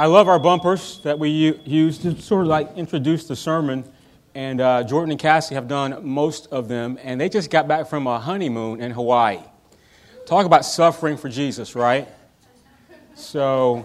[0.00, 3.84] I love our bumpers that we use to sort of like introduce the sermon.
[4.34, 7.86] And uh, Jordan and Cassie have done most of them, and they just got back
[7.86, 9.40] from a honeymoon in Hawaii.
[10.24, 12.08] Talk about suffering for Jesus, right?
[13.14, 13.84] So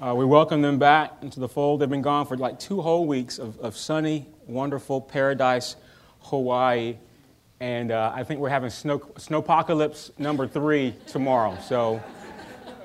[0.00, 1.80] uh, we welcome them back into the fold.
[1.80, 5.74] They've been gone for like two whole weeks of, of sunny, wonderful paradise,
[6.20, 6.98] Hawaii.
[7.58, 11.58] And uh, I think we're having snow, snowpocalypse number three tomorrow.
[11.66, 12.00] So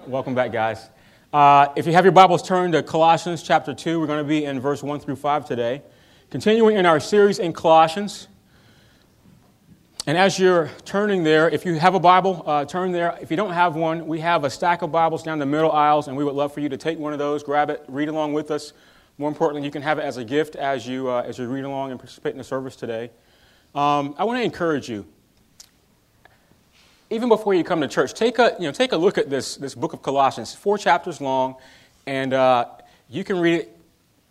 [0.08, 0.89] welcome back, guys.
[1.32, 4.46] Uh, if you have your Bibles turned to Colossians chapter 2, we're going to be
[4.46, 5.84] in verse 1 through 5 today.
[6.32, 8.28] Continuing in our series in Colossians.
[10.08, 13.16] And as you're turning there, if you have a Bible, uh, turn there.
[13.22, 16.08] If you don't have one, we have a stack of Bibles down the middle aisles,
[16.08, 18.34] and we would love for you to take one of those, grab it, read along
[18.34, 18.73] with us.
[19.20, 21.64] More importantly, you can have it as a gift as you, uh, as you read
[21.64, 23.12] along and participate in the service today.
[23.75, 25.06] Um, I want to encourage you
[27.10, 29.56] even before you come to church, take a, you know, take a look at this,
[29.56, 30.54] this book of Colossians.
[30.54, 31.56] Four chapters long,
[32.06, 32.66] and uh,
[33.10, 33.78] you can read it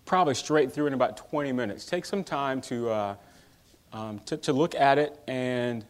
[0.05, 1.85] probably straight through in about 20 minutes.
[1.85, 3.15] Take some time to, uh,
[3.93, 5.85] um, to, to, look at it and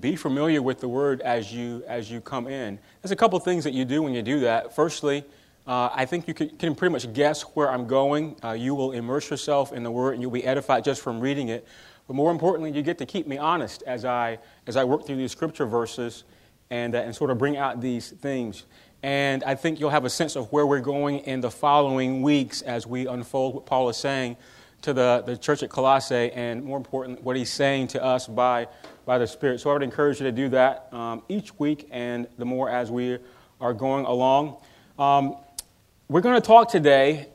[0.00, 2.78] be familiar with the word as you, as you come in.
[3.00, 4.74] There's a couple things that you do when you do that.
[4.74, 5.24] Firstly,
[5.66, 8.36] uh, I think you can, can, pretty much guess where I'm going.
[8.42, 11.48] Uh, you will immerse yourself in the word and you'll be edified just from reading
[11.48, 11.66] it.
[12.08, 15.16] But more importantly, you get to keep me honest as I, as I work through
[15.16, 16.24] these scripture verses
[16.70, 18.64] and, uh, and sort of bring out these things.
[19.02, 22.62] And I think you'll have a sense of where we're going in the following weeks
[22.62, 24.38] as we unfold what Paul is saying
[24.82, 28.68] to the, the church at Colossae, and more important, what he's saying to us by,
[29.04, 29.60] by the Spirit.
[29.60, 32.90] So I would encourage you to do that um, each week and the more as
[32.90, 33.18] we
[33.60, 34.56] are going along.
[34.98, 35.36] Um,
[36.08, 37.28] we're going to talk today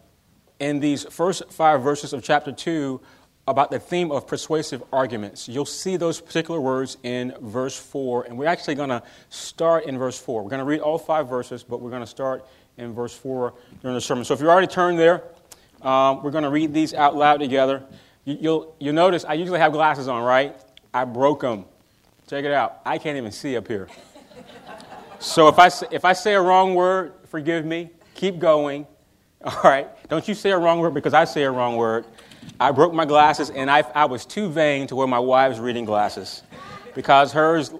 [0.59, 3.00] in these first five verses of chapter 2
[3.48, 5.50] about the theme of persuasive arguments.
[5.50, 9.98] You'll see those particular words in verse 4, and we're actually going to start in
[9.98, 10.44] verse 4.
[10.44, 12.46] We're going to read all five verses, but we're going to start
[12.78, 14.24] in verse 4 during the sermon.
[14.24, 15.24] So if you already turned there,
[15.82, 17.84] um, we're going to read these out loud together.
[18.24, 20.56] You, you'll, you'll notice I usually have glasses on, right?
[20.94, 21.66] I broke them.
[22.28, 22.82] Check it out.
[22.86, 23.90] I can't even see up here.
[25.20, 27.90] So if I, if I say a wrong word, forgive me.
[28.16, 28.88] Keep going.
[29.44, 29.88] All right?
[30.08, 32.06] Don't you say a wrong word because I say a wrong word.
[32.59, 35.86] I broke my glasses, and I, I was too vain to wear my wife's reading
[35.86, 36.44] glasses
[36.96, 37.74] because hers,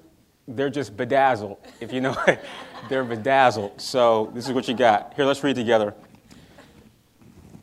[0.48, 1.58] they're just bedazzled.
[1.80, 2.40] If you know it,
[2.90, 3.80] they're bedazzled.
[3.80, 5.14] So this is what you got.
[5.14, 5.94] Here, let's read together.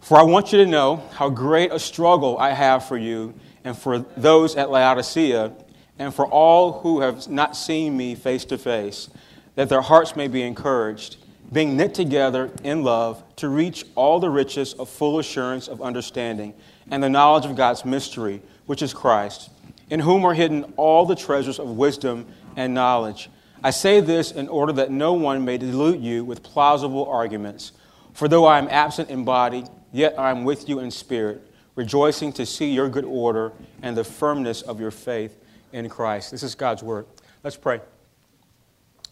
[0.00, 3.34] For I want you to know how great a struggle I have for you
[3.65, 5.53] and for those at Laodicea
[5.99, 9.10] and for all who have not seen me face to face,
[9.56, 11.19] that their hearts may be encouraged,
[11.53, 16.55] being knit together in love to reach all the riches of full assurance of understanding
[16.91, 19.51] and the knowledge of God's mystery, which is Christ,
[19.89, 23.31] in whom are hidden all the treasures of wisdom and knowledge.
[23.62, 27.73] I say this in order that no one may delude you with plausible arguments.
[28.15, 31.43] For though I am absent in body, yet I am with you in spirit,
[31.75, 33.53] rejoicing to see your good order
[33.83, 35.39] and the firmness of your faith
[35.72, 36.31] in Christ.
[36.31, 37.07] This is God's word.
[37.43, 37.81] Let's pray.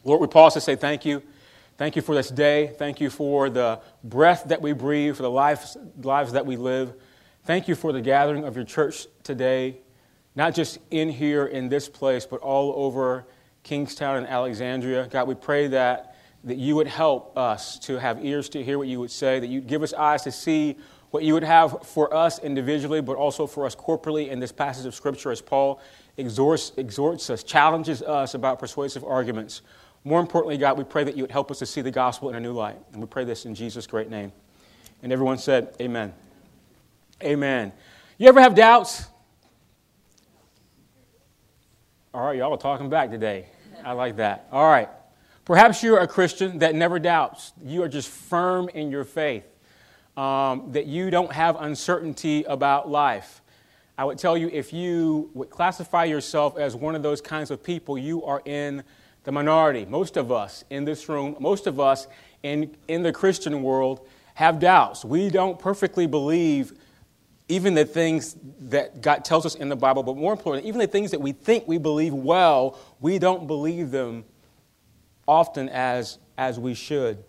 [0.05, 1.23] Lord, we pause to say thank you.
[1.77, 2.75] Thank you for this day.
[2.79, 6.93] Thank you for the breath that we breathe, for the lives, lives that we live.
[7.49, 9.79] Thank you for the gathering of your church today,
[10.37, 13.25] not just in here in this place, but all over
[13.65, 15.09] Kingstowne and Alexandria.
[15.11, 16.15] God, we pray that,
[16.45, 19.47] that you would help us to have ears to hear what you would say, that
[19.47, 20.77] you'd give us eyes to see
[21.09, 24.85] what you would have for us individually, but also for us corporately in this passage
[24.85, 25.81] of Scripture as Paul
[26.19, 29.63] exhorts, exhorts us, challenges us about persuasive arguments.
[30.05, 32.35] More importantly, God, we pray that you would help us to see the gospel in
[32.35, 32.77] a new light.
[32.93, 34.33] And we pray this in Jesus' great name.
[35.03, 36.13] And everyone said, Amen.
[37.23, 37.73] Amen.
[38.17, 39.09] You ever have doubts?
[42.15, 43.47] All right, y'all are talking back today.
[43.85, 44.47] I like that.
[44.53, 44.89] All right.
[45.45, 47.53] Perhaps you're a Christian that never doubts.
[47.65, 49.45] You are just firm in your faith,
[50.17, 53.43] um, that you don't have uncertainty about life.
[53.97, 57.65] I would tell you if you would classify yourself as one of those kinds of
[57.65, 58.85] people, you are in
[59.25, 59.85] the minority.
[59.87, 62.07] Most of us in this room, most of us
[62.45, 65.05] in, in the Christian world have doubts.
[65.05, 66.75] We don't perfectly believe
[67.49, 70.87] even the things that God tells us in the Bible, but more importantly, even the
[70.87, 74.25] things that we think we believe well, we don't believe them
[75.27, 77.25] often as, as we should.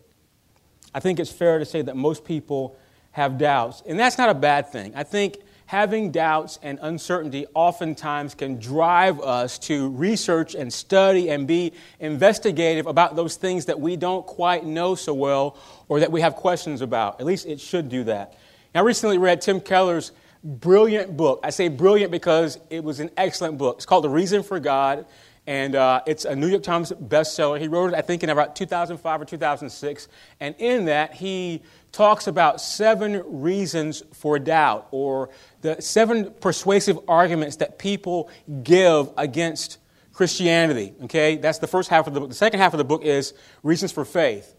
[0.94, 2.78] I think it's fair to say that most people
[3.12, 4.94] have doubts, and that's not a bad thing.
[4.96, 5.38] I think
[5.68, 12.88] having doubts and uncertainty oftentimes can drive us to research and study and be investigative
[12.88, 15.56] about those things that we don't quite know so well
[15.88, 17.20] or that we have questions about.
[17.20, 18.36] At least it should do that.
[18.76, 20.12] I recently read Tim Keller's
[20.44, 21.40] brilliant book.
[21.44, 23.78] I say brilliant because it was an excellent book.
[23.78, 25.08] It's called The Reason for God.
[25.48, 27.60] And uh, it's a New York Times bestseller.
[27.60, 30.08] He wrote it, I think, in about 2005 or 2006.
[30.40, 35.32] And in that, he talks about seven reasons for doubt or
[35.62, 38.30] the seven persuasive arguments that people
[38.62, 39.80] give against
[40.14, 40.94] Christianity.
[41.06, 42.30] Okay, that's the first half of the book.
[42.30, 43.34] The second half of the book is
[43.64, 44.54] reasons for faith.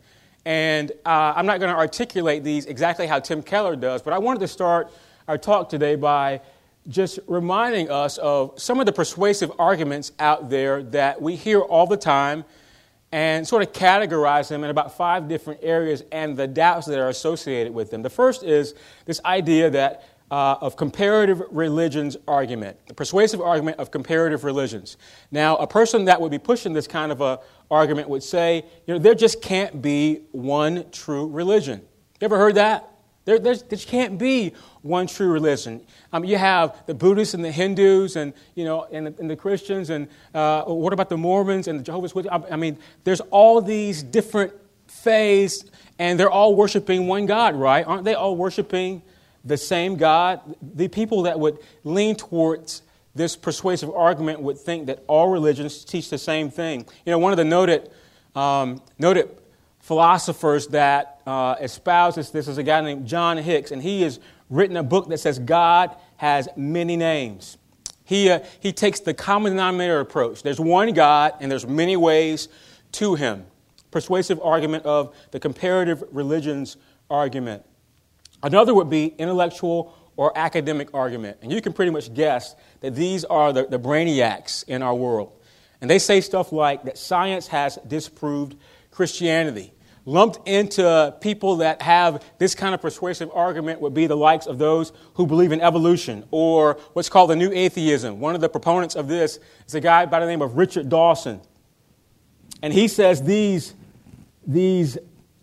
[0.45, 4.19] And uh, I'm not going to articulate these exactly how Tim Keller does, but I
[4.19, 4.91] wanted to start
[5.29, 6.41] our talk today by
[6.89, 11.87] just reminding us of some of the persuasive arguments out there that we hear all
[11.87, 12.45] the time
[13.13, 17.09] and sort of categorize them in about five different areas and the doubts that are
[17.09, 18.03] associated with them.
[18.03, 23.91] The first is this idea that uh, of comparative religions argument, the persuasive argument of
[23.91, 24.97] comparative religions.
[25.31, 27.41] Now, a person that would be pushing this kind of a
[27.71, 31.81] argument would say, you know, there just can't be one true religion.
[32.21, 32.87] You ever heard that?
[33.25, 35.82] There, there can't be one true religion.
[36.12, 39.37] Um, you have the Buddhists and the Hindus and, you know, and, the, and the
[39.37, 42.49] Christians, and uh, what about the Mormons and the Jehovah's Witnesses?
[42.50, 44.53] I mean, there's all these different
[44.87, 45.65] faiths,
[45.99, 47.87] and they're all worshiping one God, right?
[47.87, 49.03] Aren't they all worshiping
[49.45, 50.41] the same God?
[50.61, 52.83] The people that would lean towards
[53.15, 56.87] this persuasive argument would think that all religions teach the same thing.
[57.05, 57.91] You know, one of the noted,
[58.35, 59.37] um, noted
[59.81, 64.77] philosophers that uh, espouses this is a guy named John Hicks, and he has written
[64.77, 67.57] a book that says God has many names.
[68.05, 70.43] He, uh, he takes the common denominator approach.
[70.43, 72.49] There's one God, and there's many ways
[72.93, 73.47] to him.
[73.91, 76.77] Persuasive argument of the comparative religions
[77.09, 77.65] argument.
[78.43, 81.39] Another would be intellectual or academic argument.
[81.43, 85.33] And you can pretty much guess that these are the, the brainiacs in our world.
[85.81, 88.57] And they say stuff like that science has disproved
[88.91, 89.73] Christianity.
[90.07, 94.59] Lumped into people that have this kind of persuasive argument would be the likes of
[94.59, 98.19] those who believe in evolution or what's called the new atheism.
[98.19, 101.47] One of the proponents of this is a guy by the name of Richard Dawkins.
[102.63, 103.75] And he says these,
[104.47, 104.99] these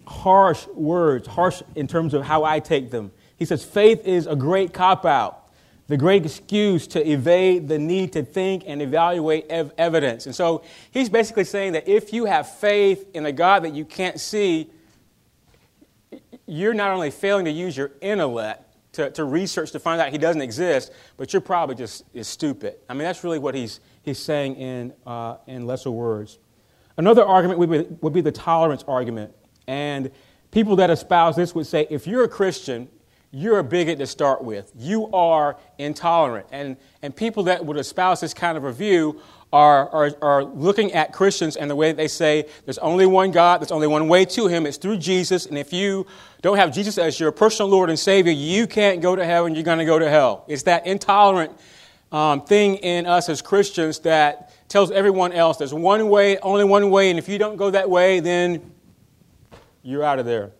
[0.08, 3.12] harsh words, harsh in terms of how I take them.
[3.36, 5.50] He says, faith is a great cop out,
[5.88, 10.26] the great excuse to evade the need to think and evaluate ev- evidence.
[10.26, 13.84] And so he's basically saying that if you have faith in a God that you
[13.84, 14.72] can't see,
[16.46, 18.64] you're not only failing to use your intellect
[18.94, 22.76] to, to research to find out he doesn't exist, but you're probably just is stupid.
[22.88, 26.40] I mean, that's really what he's, he's saying in, uh, in lesser words.
[26.96, 29.34] Another argument would be, would be the tolerance argument.
[29.68, 30.12] And
[30.52, 32.88] people that espouse this would say if you're a Christian,
[33.32, 34.72] you're a bigot to start with.
[34.78, 36.48] You are intolerant.
[36.52, 39.22] And, and people that would espouse this kind of a view
[39.52, 43.62] are, are, are looking at Christians and the way they say there's only one God,
[43.62, 45.46] there's only one way to Him, it's through Jesus.
[45.46, 46.06] And if you
[46.42, 49.64] don't have Jesus as your personal Lord and Savior, you can't go to heaven, you're
[49.64, 50.46] going to go to hell.
[50.48, 51.58] It's that intolerant
[52.12, 56.90] um, thing in us as Christians that tells everyone else there's one way, only one
[56.90, 58.72] way, and if you don't go that way, then
[59.88, 60.52] you're out of there.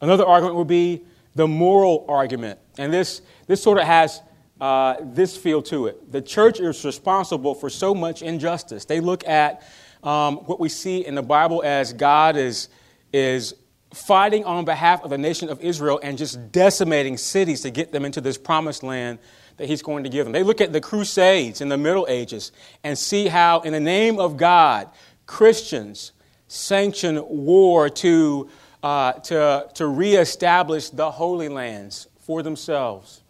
[0.00, 1.02] Another argument would be
[1.34, 2.58] the moral argument.
[2.78, 4.22] And this, this sort of has
[4.58, 6.10] uh, this feel to it.
[6.10, 8.86] The church is responsible for so much injustice.
[8.86, 9.62] They look at
[10.02, 12.70] um, what we see in the Bible as God is,
[13.12, 13.52] is
[13.92, 18.06] fighting on behalf of the nation of Israel and just decimating cities to get them
[18.06, 19.18] into this promised land
[19.58, 20.32] that he's going to give them.
[20.32, 24.18] They look at the Crusades in the Middle Ages and see how, in the name
[24.18, 24.88] of God,
[25.26, 26.12] Christians
[26.48, 28.48] sanction war to,
[28.82, 33.22] uh, to, to reestablish the Holy Lands for themselves.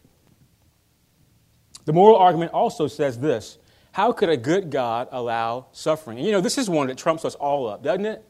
[1.85, 3.59] The moral argument also says this
[3.93, 6.19] How could a good God allow suffering?
[6.19, 8.25] And you know, this is one that trumps us all up, doesn't it?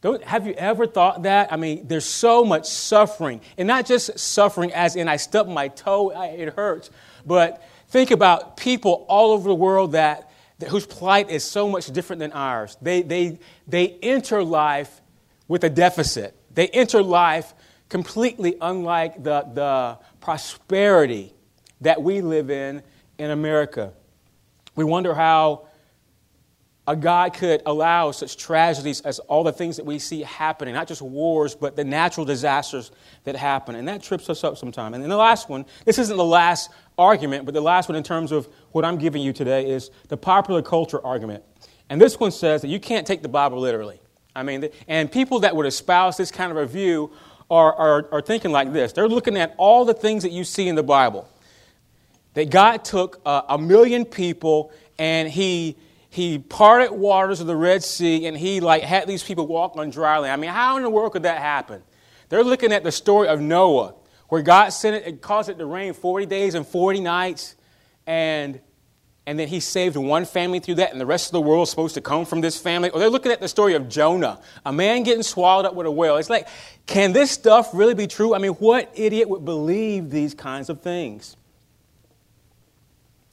[0.00, 1.52] Don't, have you ever thought that?
[1.52, 3.40] I mean, there's so much suffering.
[3.58, 6.90] And not just suffering as in I stubbed my toe, it hurts,
[7.24, 10.25] but think about people all over the world that
[10.68, 12.76] whose plight is so much different than ours.
[12.80, 15.00] They, they, they enter life
[15.48, 16.34] with a deficit.
[16.54, 17.52] They enter life
[17.88, 21.34] completely unlike the, the prosperity
[21.82, 22.82] that we live in
[23.18, 23.92] in America.
[24.74, 25.68] We wonder how
[26.88, 30.86] a God could allow such tragedies as all the things that we see happening, not
[30.86, 32.92] just wars, but the natural disasters
[33.24, 33.74] that happen.
[33.74, 34.94] And that trips us up sometimes.
[34.94, 38.04] And then the last one, this isn't the last argument, but the last one in
[38.04, 41.42] terms of what I'm giving you today is the popular culture argument.
[41.88, 43.98] And this one says that you can't take the Bible literally.
[44.34, 47.10] I mean, and people that would espouse this kind of a view
[47.50, 50.68] are, are, are thinking like this they're looking at all the things that you see
[50.68, 51.26] in the Bible.
[52.34, 55.76] That God took uh, a million people and he
[56.10, 59.88] he parted waters of the Red Sea and he like had these people walk on
[59.88, 60.34] dry land.
[60.34, 61.82] I mean, how in the world could that happen?
[62.28, 63.94] They're looking at the story of Noah,
[64.28, 67.54] where God sent it and caused it to rain 40 days and 40 nights,
[68.06, 68.60] and
[69.26, 71.70] and then he saved one family through that, and the rest of the world is
[71.70, 72.90] supposed to come from this family.
[72.90, 75.90] Or they're looking at the story of Jonah, a man getting swallowed up with a
[75.90, 76.16] whale.
[76.16, 76.46] It's like,
[76.86, 78.34] can this stuff really be true?
[78.34, 81.36] I mean, what idiot would believe these kinds of things?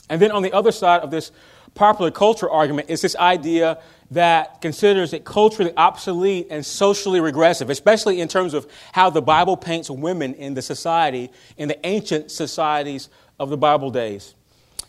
[0.10, 1.32] And then on the other side of this
[1.76, 3.80] popular culture argument is this idea
[4.12, 9.58] that considers it culturally obsolete and socially regressive, especially in terms of how the Bible
[9.58, 13.10] paints women in the society, in the ancient societies
[13.40, 14.36] of the Bible days.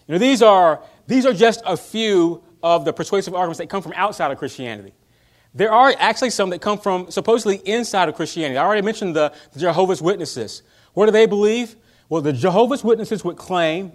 [0.06, 3.82] You know, these are, these are just a few of the persuasive arguments that come
[3.82, 4.92] from outside of Christianity.
[5.54, 8.58] There are actually some that come from supposedly inside of Christianity.
[8.58, 10.62] I already mentioned the, the Jehovah's Witnesses.
[10.94, 11.76] What do they believe?
[12.08, 13.92] Well, the Jehovah's Witnesses would claim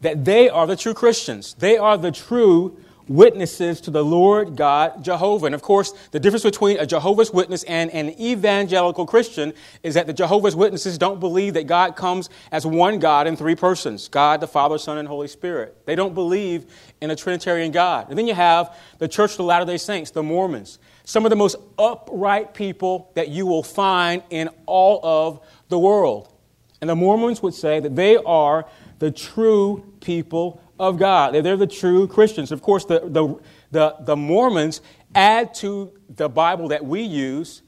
[0.00, 1.54] that they are the true Christians.
[1.54, 5.46] They are the true witnesses to the Lord God Jehovah.
[5.46, 10.06] And of course, the difference between a Jehovah's Witness and an evangelical Christian is that
[10.06, 14.40] the Jehovah's Witnesses don't believe that God comes as one God in three persons God,
[14.40, 15.86] the Father, Son, and Holy Spirit.
[15.86, 16.66] They don't believe
[17.00, 18.08] in a Trinitarian God.
[18.08, 21.30] And then you have the Church of the Latter day Saints, the Mormons, some of
[21.30, 26.32] the most upright people that you will find in all of the world.
[26.80, 28.66] And the Mormons would say that they are
[28.98, 31.32] the true people of God.
[31.34, 32.50] They're the true Christians.
[32.52, 34.80] Of course, the, the, the, the Mormons
[35.14, 37.62] add to the Bible that we use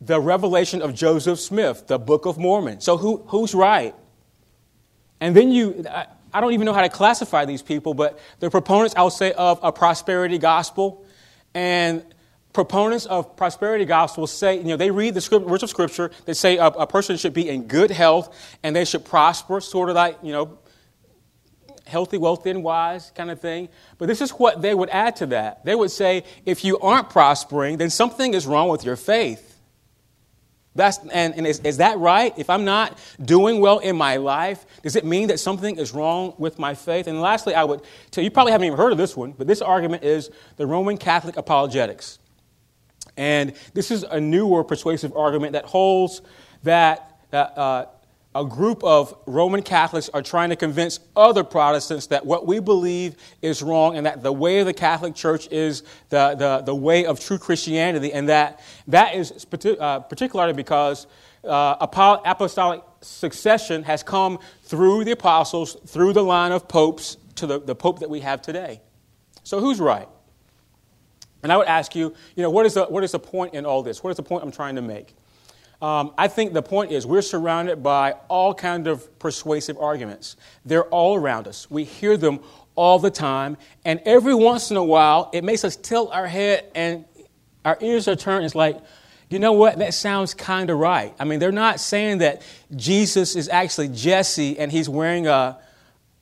[0.00, 2.80] the revelation of Joseph Smith, the Book of Mormon.
[2.80, 3.94] So who, who's right?
[5.20, 8.50] And then you, I, I don't even know how to classify these people, but the
[8.50, 11.04] proponents, I'll say, of a prosperity gospel.
[11.54, 12.04] And
[12.52, 16.32] proponents of prosperity gospel say, you know, they read the script, words of Scripture They
[16.32, 19.94] say a, a, person should be in good health and they should prosper, sort of
[19.94, 20.58] like, you know,
[21.86, 23.68] healthy, wealthy, and wise kind of thing.
[23.98, 25.64] But this is what they would add to that.
[25.64, 29.54] They would say, if you aren't prospering, then something is wrong with your faith.
[30.74, 32.34] That's, and, and is, is that right?
[32.36, 36.34] If I'm not doing well in my life, does it mean that something is wrong
[36.36, 37.06] with my faith?
[37.06, 39.62] And lastly, I would tell you, probably haven't even heard of this one, but this
[39.62, 42.18] argument is the Roman Catholic apologetics.
[43.16, 46.20] And this is a newer persuasive argument that holds
[46.64, 47.86] that, that uh,
[48.36, 53.16] a group of Roman Catholics are trying to convince other Protestants that what we believe
[53.40, 57.06] is wrong and that the way of the Catholic Church is the, the, the way
[57.06, 59.46] of true Christianity, and that that is
[59.80, 61.06] uh, particularly because
[61.44, 67.58] uh, apostolic succession has come through the apostles, through the line of popes to the,
[67.58, 68.82] the pope that we have today.
[69.44, 70.08] So who's right?
[71.42, 73.64] And I would ask you, you know, what is, the, what is the point in
[73.64, 74.02] all this?
[74.04, 75.14] What is the point I'm trying to make?
[75.82, 80.36] Um, I think the point is we're surrounded by all kinds of persuasive arguments.
[80.64, 81.70] They're all around us.
[81.70, 82.40] We hear them
[82.74, 86.70] all the time, and every once in a while, it makes us tilt our head
[86.74, 87.04] and
[87.64, 88.44] our ears are turned.
[88.44, 88.78] It's like,
[89.28, 89.78] you know what?
[89.78, 91.14] That sounds kind of right.
[91.18, 92.42] I mean, they're not saying that
[92.74, 95.58] Jesus is actually Jesse and he's wearing a,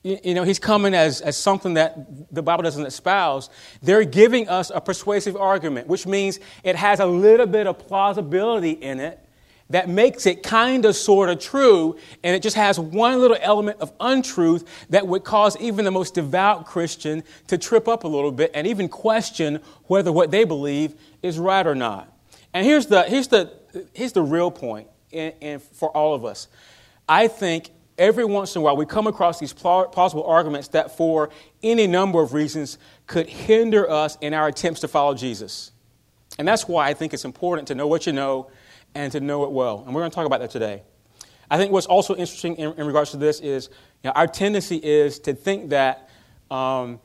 [0.02, 3.50] you know, he's coming as, as something that the Bible doesn't espouse.
[3.82, 8.70] They're giving us a persuasive argument, which means it has a little bit of plausibility
[8.70, 9.23] in it
[9.70, 13.80] that makes it kind of sort of true, and it just has one little element
[13.80, 18.32] of untruth that would cause even the most devout Christian to trip up a little
[18.32, 22.12] bit and even question whether what they believe is right or not.
[22.52, 23.52] And here's the, here's the,
[23.94, 26.46] here's the real point in, in, for all of us.
[27.08, 31.30] I think every once in a while we come across these plausible arguments that, for
[31.62, 35.72] any number of reasons, could hinder us in our attempts to follow Jesus.
[36.38, 38.50] And that's why I think it's important to know what you know
[38.94, 39.82] and to know it well.
[39.84, 40.82] And we're going to talk about that today.
[41.50, 43.68] I think what's also interesting in, in regards to this is
[44.02, 46.08] you know, our tendency is to think that
[46.50, 47.00] um,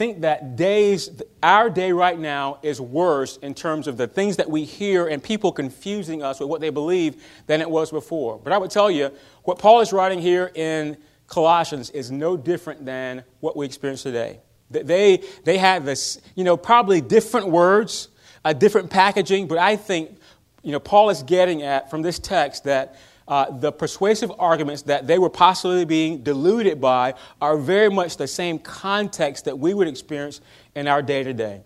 [0.00, 1.10] think that days
[1.42, 5.22] our day right now is worse in terms of the things that we hear and
[5.22, 8.40] people confusing us with what they believe than it was before.
[8.42, 9.10] But I would tell you
[9.44, 14.40] what Paul is writing here in Colossians is no different than what we experience today.
[14.70, 18.08] They, they have this, you know, probably different words,
[18.42, 20.18] a different packaging, but I think
[20.62, 22.96] you know, Paul is getting at from this text that
[23.28, 28.26] uh, the persuasive arguments that they were possibly being deluded by are very much the
[28.26, 30.40] same context that we would experience
[30.74, 31.62] in our day to day.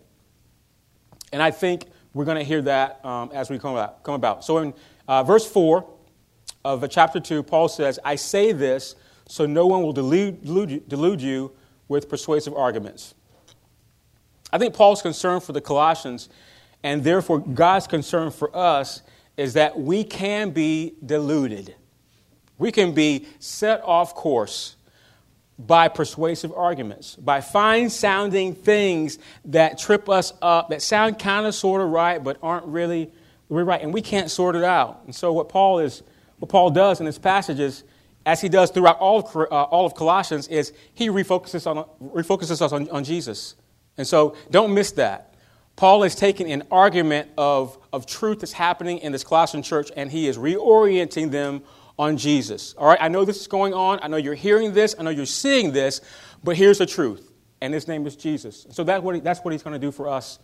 [1.33, 4.45] And I think we're going to hear that um, as we come about, come about.
[4.45, 4.75] So in
[5.09, 5.89] uh, verse 4
[6.65, 8.95] of chapter 2, Paul says, I say this
[9.27, 11.53] so no one will delude, delude, delude you
[11.89, 13.15] with persuasive arguments.
[14.53, 16.29] I think Paul's concern for the Colossians
[16.85, 19.03] and therefore, God's concern for us
[19.39, 21.75] is that we can be deluded.
[22.59, 24.77] We can be set off course
[25.59, 31.55] by persuasive arguments, by fine sounding things that trip us up, that sound kind of
[31.55, 33.11] sort of right, but aren't really,
[33.49, 33.81] really right.
[33.81, 35.01] And we can't sort it out.
[35.07, 36.03] And so, what Paul, is,
[36.39, 37.83] what Paul does in this passage is
[38.27, 42.61] as he does throughout all of, uh, all of Colossians, is he refocuses, on, refocuses
[42.61, 43.55] us on, on Jesus.
[43.97, 45.34] And so don't miss that.
[45.77, 50.11] Paul is taking an argument of, of truth that's happening in this Colossian church, and
[50.11, 51.63] he is reorienting them
[51.99, 52.75] on Jesus.
[52.75, 53.99] All right, I know this is going on.
[54.03, 54.95] I know you're hearing this.
[54.99, 56.01] I know you're seeing this,
[56.43, 58.67] but here's the truth, and his name is Jesus.
[58.71, 60.39] So that's what, he, that's what he's going to do for us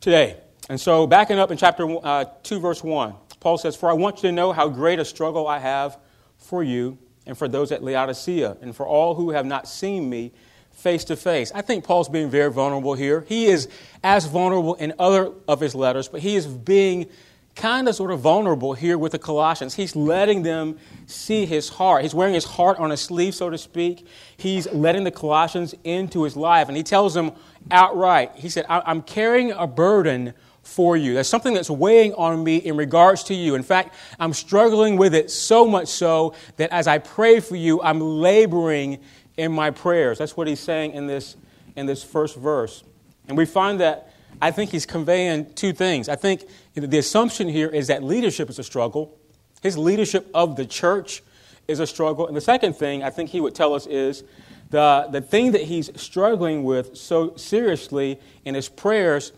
[0.00, 0.38] today.
[0.68, 4.22] And so, backing up in chapter uh, 2, verse 1, Paul says, For I want
[4.22, 5.98] you to know how great a struggle I have
[6.38, 10.32] for you and for those at Laodicea, and for all who have not seen me
[10.74, 11.50] face to face.
[11.54, 13.24] I think Paul's being very vulnerable here.
[13.28, 13.68] He is
[14.02, 17.06] as vulnerable in other of his letters, but he is being
[17.54, 19.74] kind of sort of vulnerable here with the Colossians.
[19.74, 22.02] He's letting them see his heart.
[22.02, 24.06] He's wearing his heart on his sleeve, so to speak.
[24.36, 27.32] He's letting the Colossians into his life, and he tells them
[27.70, 31.14] outright, he said, I'm carrying a burden for you.
[31.14, 33.54] There's something that's weighing on me in regards to you.
[33.54, 37.82] In fact, I'm struggling with it so much so that as I pray for you,
[37.82, 38.98] I'm laboring
[39.36, 40.18] in my prayers.
[40.18, 41.36] That's what he's saying in this,
[41.76, 42.84] in this first verse.
[43.28, 46.08] And we find that I think he's conveying two things.
[46.08, 49.16] I think the assumption here is that leadership is a struggle.
[49.62, 51.22] His leadership of the church
[51.66, 52.26] is a struggle.
[52.26, 54.24] And the second thing I think he would tell us is
[54.70, 59.32] the, the thing that he's struggling with so seriously in his prayers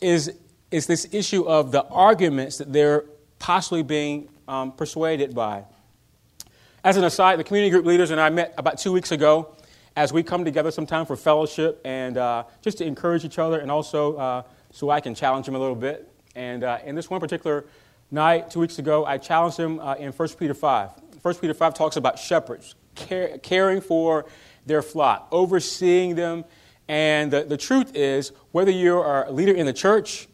[0.00, 0.32] is,
[0.70, 3.04] is this issue of the arguments that they're
[3.38, 5.64] possibly being um, persuaded by.
[6.82, 9.54] As an aside, the community group leaders and I met about two weeks ago
[9.96, 13.70] as we come together sometime for fellowship and uh, just to encourage each other and
[13.70, 16.10] also uh, so I can challenge them a little bit.
[16.34, 17.66] And uh, in this one particular
[18.10, 20.90] night, two weeks ago, I challenged him uh, in 1 Peter 5.
[21.20, 24.24] 1 Peter 5 talks about shepherds care, caring for
[24.64, 26.46] their flock, overseeing them.
[26.88, 30.28] And the, the truth is, whether you're a leader in the church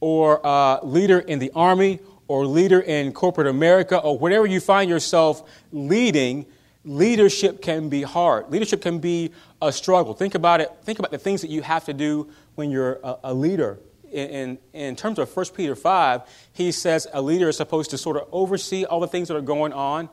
[0.00, 4.88] or a leader in the army or leader in corporate America or whatever you find
[4.88, 6.46] yourself leading,
[6.84, 8.50] leadership can be hard.
[8.50, 10.14] Leadership can be a struggle.
[10.14, 10.70] Think about it.
[10.82, 13.78] Think about the things that you have to do when you're a, a leader.
[14.10, 17.98] In, in, in, terms of 1 Peter 5, he says a leader is supposed to
[17.98, 20.08] sort of oversee all the things that are going on.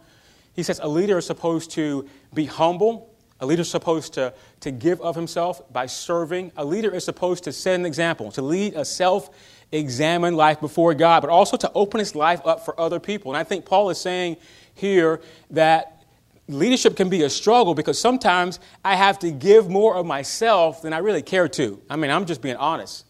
[0.54, 3.14] He says a leader is supposed to be humble.
[3.40, 6.52] A leader is supposed to, to give of himself by serving.
[6.56, 9.30] A leader is supposed to set an example, to lead a self
[9.76, 13.32] examine life before God, but also to open his life up for other people.
[13.32, 14.38] And I think Paul is saying
[14.74, 16.04] here that
[16.48, 20.94] leadership can be a struggle because sometimes I have to give more of myself than
[20.94, 21.82] I really care to.
[21.90, 23.06] I mean, I'm just being honest.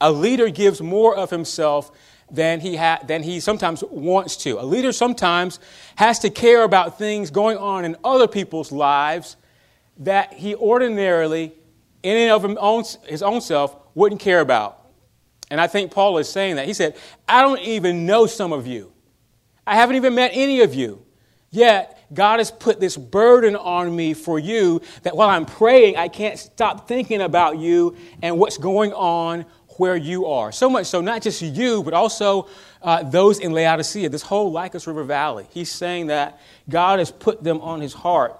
[0.00, 1.90] A leader gives more of himself
[2.30, 4.60] than he, ha- than he sometimes wants to.
[4.60, 5.58] A leader sometimes
[5.96, 9.36] has to care about things going on in other people's lives
[9.98, 11.52] that he ordinarily,
[12.02, 14.78] in and of his own, self, wouldn't care about.
[15.50, 16.66] And I think Paul is saying that.
[16.66, 16.96] He said,
[17.28, 18.92] I don't even know some of you.
[19.66, 21.04] I haven't even met any of you.
[21.50, 26.08] Yet, God has put this burden on me for you that while I'm praying, I
[26.08, 29.44] can't stop thinking about you and what's going on
[29.76, 30.52] where you are.
[30.52, 32.48] So much so, not just you, but also
[32.82, 35.46] uh, those in Laodicea, this whole Lycus River Valley.
[35.50, 38.39] He's saying that God has put them on his heart.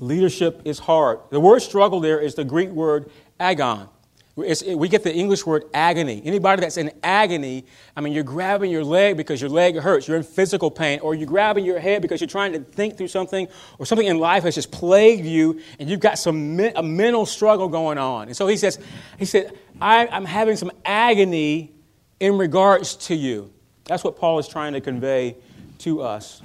[0.00, 1.20] Leadership is hard.
[1.30, 3.88] The word struggle there is the Greek word agon.
[4.36, 6.22] It's, we get the English word agony.
[6.24, 10.16] Anybody that's in agony, I mean, you're grabbing your leg because your leg hurts, you're
[10.16, 13.48] in physical pain, or you're grabbing your head because you're trying to think through something,
[13.78, 17.68] or something in life has just plagued you, and you've got some a mental struggle
[17.68, 18.28] going on.
[18.28, 18.78] And so he says,
[19.18, 21.72] he said, I, I'm having some agony
[22.18, 23.52] in regards to you.
[23.84, 25.36] That's what Paul is trying to convey
[25.78, 26.42] to us.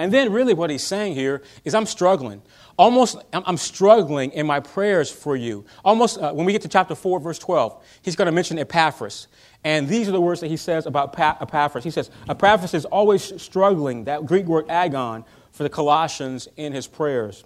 [0.00, 2.40] And then, really, what he's saying here is, I'm struggling.
[2.78, 5.66] Almost i'm struggling in my prayers for you.
[5.84, 9.28] Almost uh, when we get to chapter 4 verse 12 he's going to mention epaphras.
[9.62, 11.84] And these are the words that he says about epaphras.
[11.84, 16.86] He says epaphras is always struggling that greek word agon for the colossians in his
[16.86, 17.44] prayers.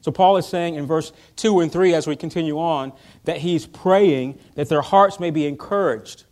[0.00, 3.66] So paul is saying in verse 2 and 3 as we continue on that he's
[3.66, 6.24] praying that their hearts may be encouraged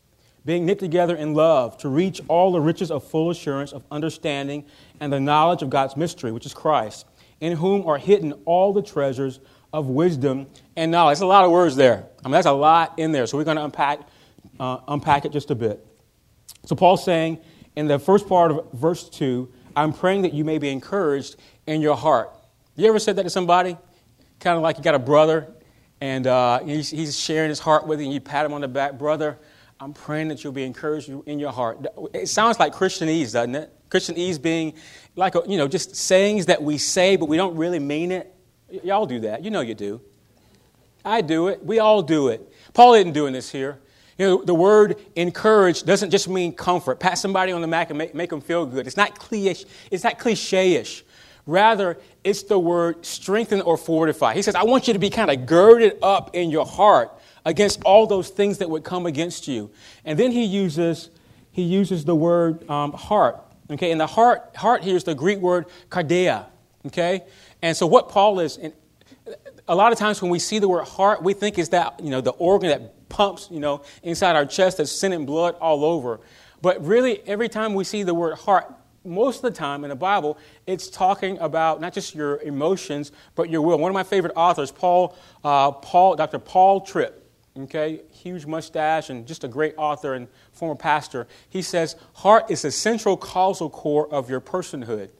[0.44, 4.64] being knit together in love to reach all the riches of full assurance of understanding
[5.00, 7.06] and the knowledge of god's mystery which is christ
[7.40, 9.40] in whom are hidden all the treasures
[9.72, 11.16] of wisdom and knowledge.
[11.16, 12.06] That's a lot of words there.
[12.24, 13.26] I mean, that's a lot in there.
[13.26, 14.00] So we're going to unpack,
[14.58, 15.84] uh, unpack it just a bit.
[16.66, 17.38] So Paul's saying
[17.76, 21.36] in the first part of verse 2, I'm praying that you may be encouraged
[21.66, 22.34] in your heart.
[22.76, 23.76] You ever said that to somebody?
[24.40, 25.54] Kind of like you got a brother
[26.00, 28.68] and uh, he's, he's sharing his heart with you and you pat him on the
[28.68, 28.98] back.
[28.98, 29.38] Brother,
[29.78, 31.86] I'm praying that you'll be encouraged in your heart.
[32.12, 33.72] It sounds like Christianese, doesn't it?
[33.90, 34.74] Christianese being
[35.16, 38.34] like, you know, just sayings that we say, but we don't really mean it.
[38.70, 39.44] Y- y'all do that.
[39.44, 40.00] You know you do.
[41.04, 41.64] I do it.
[41.64, 42.52] We all do it.
[42.72, 43.80] Paul isn't doing this here.
[44.18, 47.00] You know, the word encourage doesn't just mean comfort.
[47.00, 48.86] Pat somebody on the back and make, make them feel good.
[48.86, 51.04] It's not cliche, it's not cliche-ish.
[51.46, 54.34] Rather, it's the word strengthen or fortify.
[54.34, 57.82] He says, I want you to be kind of girded up in your heart against
[57.84, 59.70] all those things that would come against you.
[60.04, 61.08] And then he uses,
[61.50, 63.42] he uses the word um, heart.
[63.70, 66.46] Okay, and the heart, heart here is the Greek word cardia.
[66.86, 67.22] Okay,
[67.62, 68.72] and so what Paul is, and
[69.68, 72.10] a lot of times when we see the word heart, we think is that you
[72.10, 76.20] know the organ that pumps, you know, inside our chest that's sending blood all over.
[76.62, 78.72] But really, every time we see the word heart,
[79.04, 83.48] most of the time in the Bible, it's talking about not just your emotions, but
[83.48, 83.78] your will.
[83.78, 86.38] One of my favorite authors, Paul, uh, Paul, Dr.
[86.38, 87.19] Paul Tripp,
[87.58, 91.26] okay, huge mustache and just a great author and former pastor.
[91.48, 95.10] He says, heart is the central causal core of your personhood.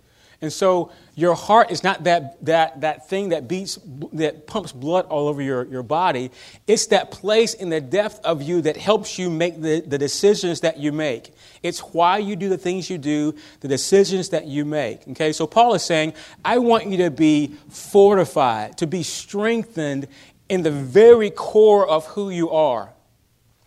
[0.42, 3.78] And so your heart is not that, that, that thing that beats,
[4.14, 6.30] that pumps blood all over your, your body.
[6.66, 10.60] It's that place in the depth of you that helps you make the, the decisions
[10.60, 11.34] that you make.
[11.62, 15.06] It's why you do the things you do, the decisions that you make.
[15.08, 20.08] Okay, so Paul is saying, I want you to be fortified, to be strengthened
[20.50, 22.92] in the very core of who you are.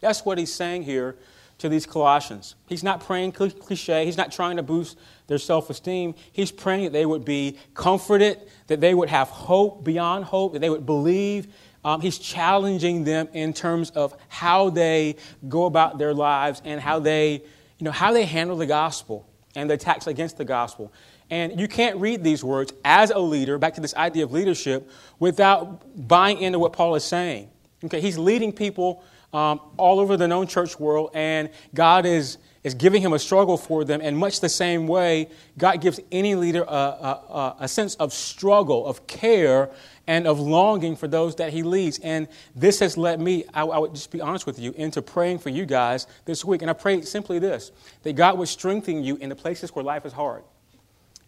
[0.01, 1.15] That's what he's saying here
[1.59, 2.55] to these Colossians.
[2.67, 6.13] He's not praying cliche, he's not trying to boost their self esteem.
[6.33, 10.59] He's praying that they would be comforted, that they would have hope beyond hope, that
[10.59, 11.47] they would believe.
[11.85, 15.15] Um, he's challenging them in terms of how they
[15.47, 17.43] go about their lives and how they,
[17.77, 20.91] you know, how they handle the gospel and the attacks against the gospel.
[21.29, 24.89] And you can't read these words as a leader, back to this idea of leadership,
[25.19, 27.49] without buying into what Paul is saying.
[27.85, 32.75] Okay, he's leading people um, all over the known church world, and God is, is
[32.75, 33.99] giving him a struggle for them.
[34.01, 38.85] And much the same way, God gives any leader a, a, a sense of struggle,
[38.85, 39.71] of care,
[40.05, 41.97] and of longing for those that he leads.
[41.99, 45.39] And this has led me, I, I would just be honest with you, into praying
[45.39, 46.61] for you guys this week.
[46.61, 47.71] And I pray simply this
[48.03, 50.43] that God would strengthen you in the places where life is hard.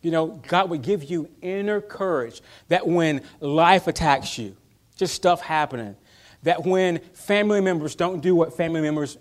[0.06, 4.56] You know, God would give you inner courage that when life attacks you,
[4.96, 5.96] just stuff happening,
[6.44, 9.18] that when family members don't do what family members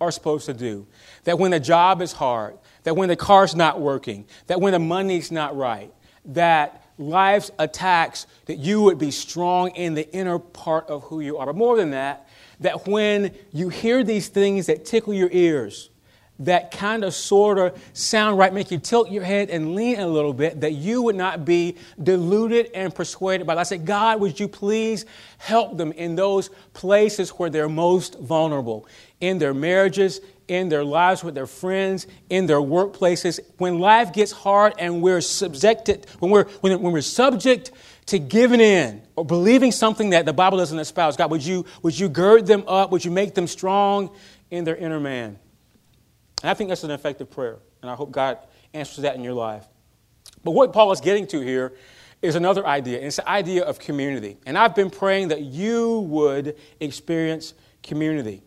[0.00, 0.86] are supposed to do,
[1.24, 4.78] that when the job is hard, that when the car's not working, that when the
[4.78, 5.92] money's not right,
[6.24, 11.36] that life's attacks, that you would be strong in the inner part of who you
[11.36, 11.46] are.
[11.46, 12.28] But more than that,
[12.60, 15.90] that when you hear these things that tickle your ears,
[16.40, 20.06] that kind of sort of sound right, make you tilt your head and lean a
[20.06, 23.60] little bit, that you would not be deluded and persuaded by that.
[23.60, 25.04] I said, God, would you please
[25.38, 28.86] help them in those places where they're most vulnerable,
[29.20, 33.38] in their marriages, in their lives with their friends, in their workplaces.
[33.58, 37.70] When life gets hard and we're subjected, when we're, when, when we're subject
[38.06, 41.96] to giving in or believing something that the Bible doesn't espouse, God, would you, would
[41.96, 42.90] you gird them up?
[42.90, 44.10] Would you make them strong
[44.50, 45.38] in their inner man?
[46.42, 48.38] And I think that's an effective prayer, and I hope God
[48.72, 49.64] answers that in your life.
[50.42, 51.72] But what Paul is getting to here
[52.22, 54.36] is another idea, and it's the idea of community.
[54.46, 58.42] And I've been praying that you would experience community.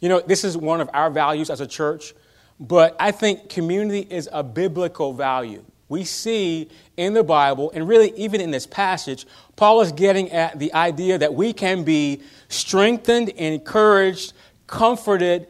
[0.00, 2.14] You know, this is one of our values as a church,
[2.58, 5.64] but I think community is a biblical value.
[5.88, 10.58] We see in the Bible, and really even in this passage, Paul is getting at
[10.58, 14.32] the idea that we can be strengthened, encouraged,
[14.66, 15.48] comforted,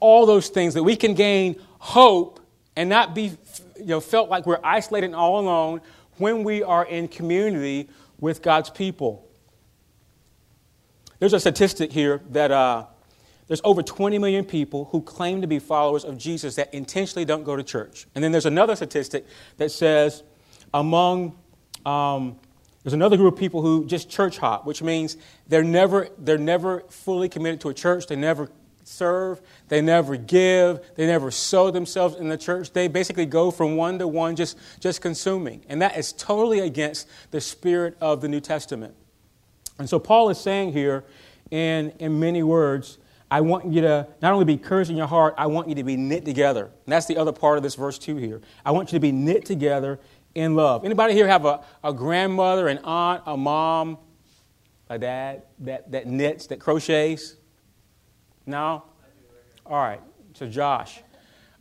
[0.00, 2.40] all those things, that we can gain hope
[2.76, 3.32] and not be
[3.76, 5.80] you know, felt like we're isolated and all alone
[6.16, 7.88] when we are in community
[8.20, 9.28] with God's people.
[11.18, 12.86] There's a statistic here that uh,
[13.46, 17.44] there's over 20 million people who claim to be followers of Jesus that intentionally don't
[17.44, 18.06] go to church.
[18.14, 20.22] And then there's another statistic that says
[20.74, 21.36] among
[21.86, 22.38] um,
[22.82, 26.80] there's another group of people who just church hop, which means they're never, they're never
[26.88, 28.06] fully committed to a church.
[28.06, 28.50] They never
[28.88, 32.72] serve, they never give, they never sow themselves in the church.
[32.72, 35.64] They basically go from one to one, just, just consuming.
[35.68, 38.94] And that is totally against the spirit of the New Testament.
[39.78, 41.04] And so Paul is saying here,
[41.50, 42.98] in, in many words,
[43.30, 45.84] I want you to not only be encouraged in your heart, I want you to
[45.84, 46.64] be knit together.
[46.64, 48.40] And that's the other part of this verse 2 here.
[48.64, 50.00] I want you to be knit together
[50.34, 50.84] in love.
[50.84, 53.98] Anybody here have a, a grandmother, an aunt, a mom,
[54.88, 57.34] a dad that, that knits, that crochets?
[58.48, 58.82] No?
[59.66, 60.00] All right.
[60.32, 61.00] So, Josh.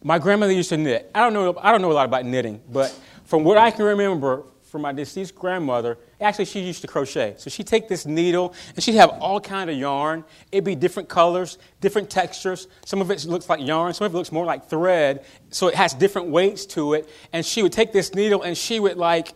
[0.04, 1.12] My grandmother used to knit.
[1.14, 3.84] I don't know, I don't know a lot about knitting, but from what I can
[3.84, 7.36] remember from my deceased grandmother, actually she used to crochet.
[7.38, 10.24] So she'd take this needle and she'd have all kind of yarn.
[10.52, 12.68] It'd be different colors, different textures.
[12.86, 15.26] Some of it looks like yarn, some of it looks more like thread.
[15.50, 17.10] So it has different weights to it.
[17.34, 19.34] And she would take this needle and she would like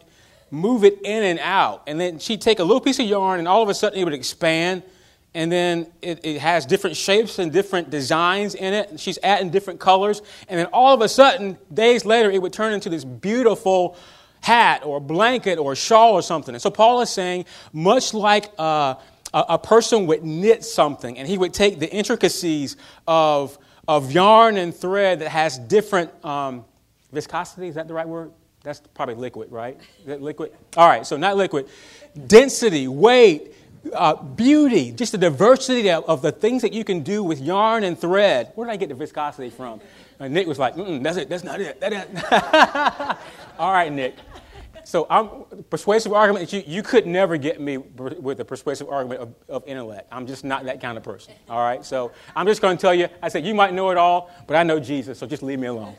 [0.52, 1.84] move it in and out.
[1.88, 4.04] And then she'd take a little piece of yarn and all of a sudden it
[4.04, 4.84] would expand
[5.34, 9.00] and then it, it, has different shapes and different designs in it.
[9.00, 10.22] She's adding different colors.
[10.50, 13.96] And then all of a sudden, days later, it would turn into this beautiful
[14.41, 16.54] hat or blanket or shawl or something.
[16.54, 18.98] And so Paul is saying, much like a,
[19.34, 22.76] a person would knit something, and he would take the intricacies
[23.08, 26.65] of, of yarn and thread that has different um,
[27.13, 28.32] viscosity, is that the right word?
[28.63, 29.80] That's probably liquid, right?
[30.06, 30.52] Liquid?
[30.78, 31.67] All right, so not liquid.
[32.28, 33.54] Density, weight,
[33.94, 37.98] uh, beauty, just the diversity of, the things that you can do with yarn and
[37.98, 38.52] thread.
[38.56, 39.82] Where did I get the viscosity from?
[40.20, 41.82] And Nick was like, that's it, that's not it.
[43.60, 44.15] All right, Nick.
[44.84, 46.52] So I'm persuasive argument.
[46.52, 50.08] You, you could never get me with a persuasive argument of, of, intellect.
[50.12, 51.34] I'm just not that kind of person.
[51.50, 51.86] All right.
[51.86, 53.08] So I'm just going to tell you.
[53.22, 55.20] I said you might know it all, but I know Jesus.
[55.20, 55.96] So just leave me alone.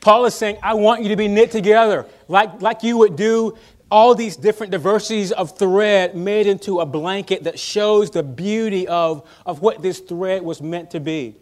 [0.00, 3.58] Paul is saying, I want you to be knit together like, like you would do
[3.90, 9.26] all these different diversities of thread made into a blanket that shows the beauty of,
[9.46, 11.36] of what this thread was meant to be.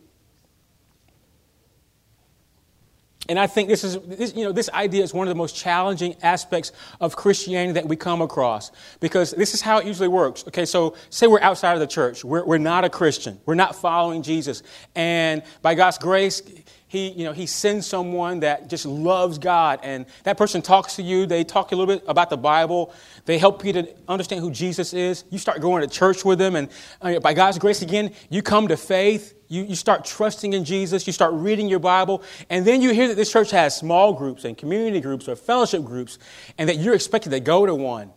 [3.29, 5.57] And I think this is, this, you know, this idea is one of the most
[5.57, 10.45] challenging aspects of Christianity that we come across because this is how it usually works.
[10.47, 13.75] Okay, so say we're outside of the church, we're, we're not a Christian, we're not
[13.75, 14.63] following Jesus,
[14.95, 16.41] and by God's grace,
[16.89, 21.03] he, you know, he sends someone that just loves God, and that person talks to
[21.03, 21.27] you.
[21.27, 22.93] They talk a little bit about the Bible.
[23.25, 25.25] They help you to understand who Jesus is.
[25.31, 26.69] You start going to church with them, and
[27.03, 29.35] uh, by God's grace, again, you come to faith.
[29.49, 31.07] You, you start trusting in Jesus.
[31.07, 32.23] You start reading your Bible.
[32.51, 35.85] And then you hear that this church has small groups and community groups or fellowship
[35.85, 36.19] groups,
[36.59, 38.11] and that you're expected to go to one.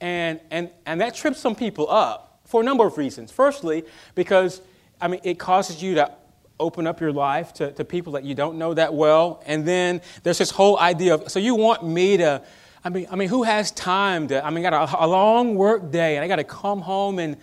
[0.00, 3.30] And, and, and that trips some people up for a number of reasons.
[3.30, 4.60] Firstly, because,
[5.00, 6.12] I mean, it causes you to
[6.62, 9.42] open up your life to, to people that you don't know that well.
[9.44, 12.42] And then there's this whole idea of, so you want me to,
[12.84, 15.54] I mean, I mean, who has time to, I mean, I got a, a long
[15.54, 17.36] work day and I got to come home and,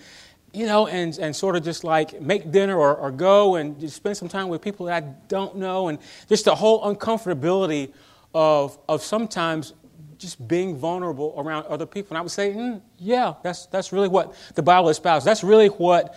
[0.52, 3.96] you know, and, and sort of just like make dinner or, or go and just
[3.96, 7.94] spend some time with people that I don't know, and just the whole uncomfortability
[8.34, 9.74] of, of sometimes
[10.18, 12.10] just being vulnerable around other people.
[12.10, 15.24] And I would say, mm, yeah, that's, that's really what the Bible espouses.
[15.24, 16.16] That's really what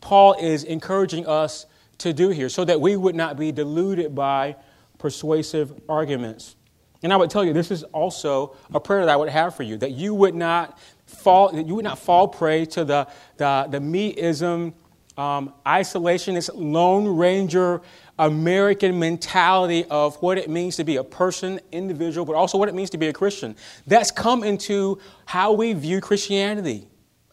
[0.00, 1.66] Paul is encouraging us
[2.00, 4.56] to do here, so that we would not be deluded by
[4.98, 6.56] persuasive arguments.
[7.02, 9.62] And I would tell you, this is also a prayer that I would have for
[9.62, 13.08] you, that you would not fall, that you would not fall prey to the,
[13.38, 14.74] the, the meism,
[15.16, 17.80] um, isolationist, lone ranger,
[18.18, 22.74] American mentality of what it means to be a person, individual, but also what it
[22.74, 23.56] means to be a Christian.
[23.86, 26.86] That's come into how we view Christianity.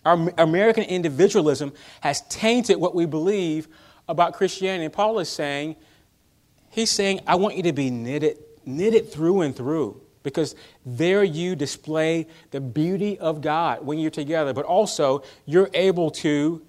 [0.06, 3.67] Our American individualism has tainted what we believe
[4.07, 4.89] about Christianity.
[4.89, 5.75] Paul is saying,
[6.69, 11.55] he's saying, I want you to be knitted, knitted through and through because there you
[11.55, 16.61] display the beauty of God when you're together, but also you're able to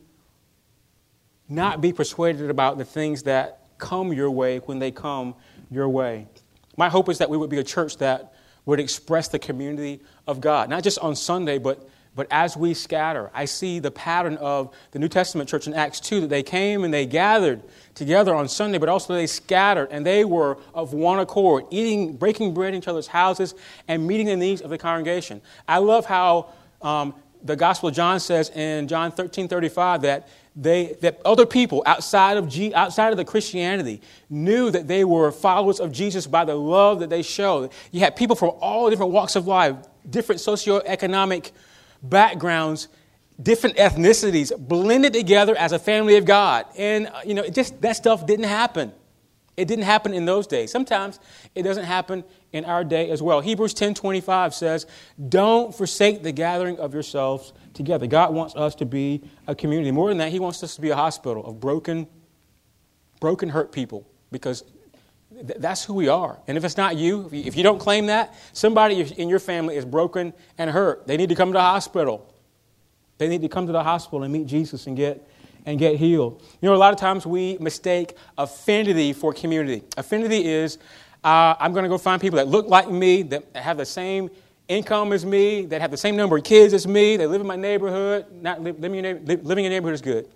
[1.48, 5.34] not be persuaded about the things that come your way when they come
[5.70, 6.28] your way.
[6.76, 8.32] My hope is that we would be a church that
[8.64, 11.88] would express the community of God, not just on Sunday, but
[12.18, 16.00] but as we scatter, I see the pattern of the New Testament church in Acts
[16.00, 17.62] 2 that they came and they gathered
[17.94, 22.54] together on Sunday, but also they scattered and they were of one accord, eating, breaking
[22.54, 23.54] bread in each other's houses
[23.86, 25.40] and meeting the needs of the congregation.
[25.68, 26.48] I love how
[26.82, 31.84] um, the Gospel of John says in John 13 35 that they, that other people
[31.86, 36.44] outside of, G, outside of the Christianity knew that they were followers of Jesus by
[36.44, 37.70] the love that they showed.
[37.92, 39.76] You had people from all different walks of life,
[40.10, 41.52] different socioeconomic
[42.02, 42.88] backgrounds,
[43.40, 46.66] different ethnicities blended together as a family of God.
[46.76, 48.92] And, uh, you know, it just that stuff didn't happen.
[49.56, 50.70] It didn't happen in those days.
[50.70, 51.18] Sometimes
[51.54, 53.40] it doesn't happen in our day as well.
[53.40, 54.86] Hebrews 10:25 says,
[55.28, 59.90] "Don't forsake the gathering of yourselves together." God wants us to be a community.
[59.90, 62.06] More than that, he wants us to be a hospital of broken
[63.20, 64.62] broken hurt people because
[65.42, 66.38] that's who we are.
[66.46, 69.84] And if it's not you, if you, don't claim that, somebody in your family is
[69.84, 71.06] broken and hurt.
[71.06, 72.32] They need to come to the hospital.
[73.18, 75.28] They need to come to the hospital and meet Jesus and get
[75.66, 76.42] and get healed.
[76.62, 79.82] You know, a lot of times we mistake affinity for community.
[79.96, 80.78] Affinity is
[81.22, 84.30] uh, I'm going to go find people that look like me, that have the same
[84.68, 87.46] income as me, that have the same number of kids as me, that live in
[87.46, 88.26] my neighborhood.
[88.40, 90.28] Not in, living in a neighborhood is good.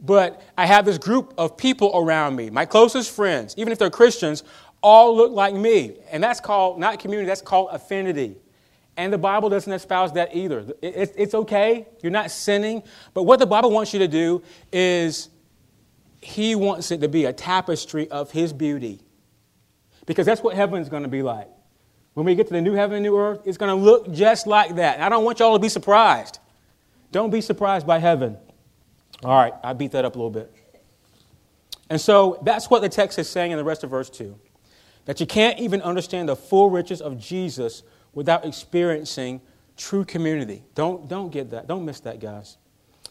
[0.00, 3.90] But I have this group of people around me, my closest friends, even if they're
[3.90, 4.44] Christians,
[4.80, 5.96] all look like me.
[6.10, 8.36] And that's called, not community, that's called affinity.
[8.96, 10.66] And the Bible doesn't espouse that either.
[10.82, 12.82] It's okay, you're not sinning.
[13.14, 15.28] But what the Bible wants you to do is,
[16.20, 19.00] He wants it to be a tapestry of His beauty.
[20.06, 21.48] Because that's what heaven's going to be like.
[22.14, 24.46] When we get to the new heaven and new earth, it's going to look just
[24.46, 24.96] like that.
[24.96, 26.40] And I don't want y'all to be surprised.
[27.12, 28.36] Don't be surprised by heaven.
[29.24, 30.52] All right, I beat that up a little bit.
[31.90, 34.38] And so that's what the text is saying in the rest of verse 2
[35.06, 39.40] that you can't even understand the full riches of Jesus without experiencing
[39.74, 40.62] true community.
[40.74, 41.66] Don't, don't get that.
[41.66, 42.58] Don't miss that, guys.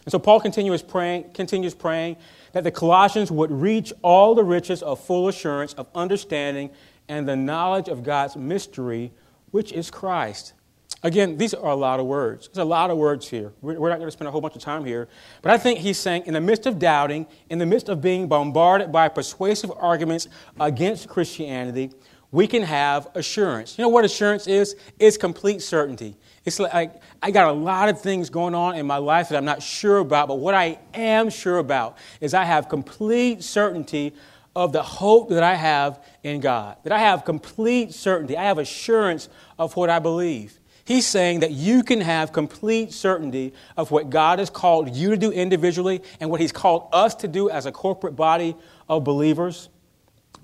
[0.05, 2.17] And so Paul continues praying, continues praying
[2.53, 6.69] that the Colossians would reach all the riches of full assurance of understanding
[7.09, 9.11] and the knowledge of God's mystery,
[9.51, 10.53] which is Christ.
[11.03, 12.47] Again, these are a lot of words.
[12.47, 13.53] There's a lot of words here.
[13.61, 15.07] We're not going to spend a whole bunch of time here.
[15.43, 18.27] But I think he's saying, in the midst of doubting, in the midst of being
[18.27, 20.27] bombarded by persuasive arguments
[20.59, 21.91] against Christianity,
[22.31, 23.77] we can have assurance.
[23.77, 24.75] You know what assurance is?
[24.99, 26.15] It's complete certainty.
[26.45, 29.45] It's like I got a lot of things going on in my life that I'm
[29.45, 34.13] not sure about, but what I am sure about is I have complete certainty
[34.55, 36.77] of the hope that I have in God.
[36.83, 38.35] That I have complete certainty.
[38.35, 39.29] I have assurance
[39.59, 40.59] of what I believe.
[40.87, 45.17] He's saying that you can have complete certainty of what God has called you to
[45.17, 48.55] do individually and what He's called us to do as a corporate body
[48.87, 49.67] of believers.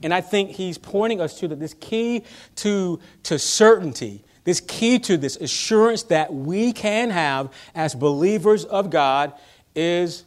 [0.04, 2.24] And I think He's pointing us to that this key
[2.56, 8.90] to, to certainty, this key to this assurance that we can have as believers of
[8.90, 9.32] God
[9.74, 10.26] is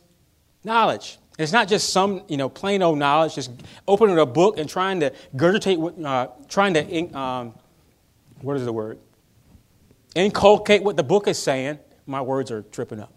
[0.64, 1.18] knowledge.
[1.38, 3.50] It's not just some, you know, plain old knowledge, just
[3.86, 7.52] opening a book and trying to gurgitate, uh, trying to, um,
[8.40, 8.98] what is the word?
[10.16, 11.78] Inculcate what the book is saying.
[12.06, 13.12] My words are tripping up.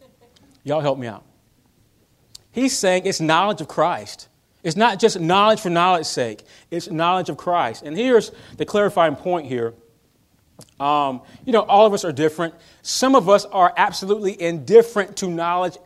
[0.64, 1.24] Y'all help me out.
[2.52, 4.28] He's saying it's knowledge of Christ.
[4.64, 7.84] It's not just knowledge for knowledge's sake, it's knowledge of Christ.
[7.84, 9.74] And here's the clarifying point here.
[10.80, 12.54] Um, you know, all of us are different.
[12.82, 15.78] Some of us are absolutely indifferent to knowledge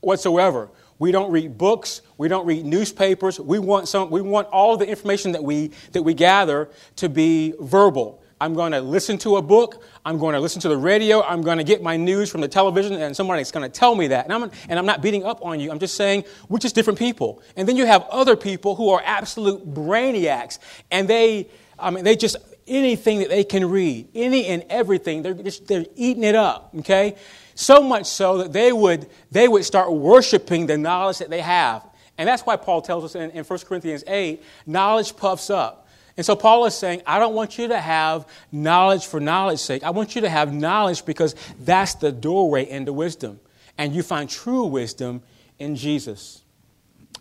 [0.00, 0.68] whatsoever.
[0.98, 2.02] We don't read books.
[2.18, 3.38] We don't read newspapers.
[3.38, 7.54] We want, some, we want all the information that we, that we gather to be
[7.60, 8.19] verbal.
[8.40, 9.84] I'm going to listen to a book.
[10.04, 11.22] I'm going to listen to the radio.
[11.22, 14.08] I'm going to get my news from the television, and somebody's going to tell me
[14.08, 14.24] that.
[14.24, 15.70] And I'm, and I'm not beating up on you.
[15.70, 17.42] I'm just saying we're just different people.
[17.56, 20.58] And then you have other people who are absolute brainiacs,
[20.90, 21.48] and they,
[21.78, 25.84] I mean, they just anything that they can read, any and everything, they're just they're
[25.96, 26.70] eating it up.
[26.78, 27.16] Okay,
[27.54, 31.84] so much so that they would they would start worshiping the knowledge that they have.
[32.16, 35.88] And that's why Paul tells us in, in 1 Corinthians 8 knowledge puffs up.
[36.16, 39.84] And so Paul is saying, I don't want you to have knowledge for knowledge's sake.
[39.84, 43.40] I want you to have knowledge because that's the doorway into wisdom.
[43.78, 45.22] And you find true wisdom
[45.58, 46.42] in Jesus.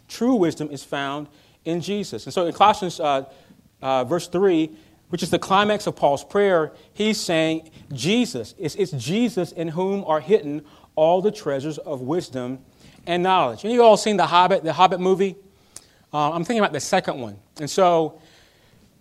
[0.08, 1.28] True wisdom is found
[1.66, 2.26] in Jesus.
[2.26, 3.26] And so in Colossians uh,
[3.82, 4.70] uh, verse 3,
[5.10, 10.04] which is the climax of Paul's prayer, he's saying, Jesus, it's, it's Jesus in whom
[10.06, 10.64] are hidden
[10.96, 12.60] all the treasures of wisdom
[13.08, 13.64] and knowledge.
[13.64, 15.36] And you all seen The Hobbit, the Hobbit movie?
[16.14, 17.38] Uh, I'm thinking about the second one.
[17.60, 18.22] And so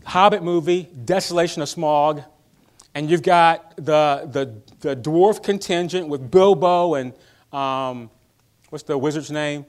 [0.09, 2.25] Hobbit movie, Desolation of Smaug,
[2.95, 7.13] and you've got the, the, the dwarf contingent with Bilbo and
[7.53, 8.09] um,
[8.71, 9.67] what's the wizard's name?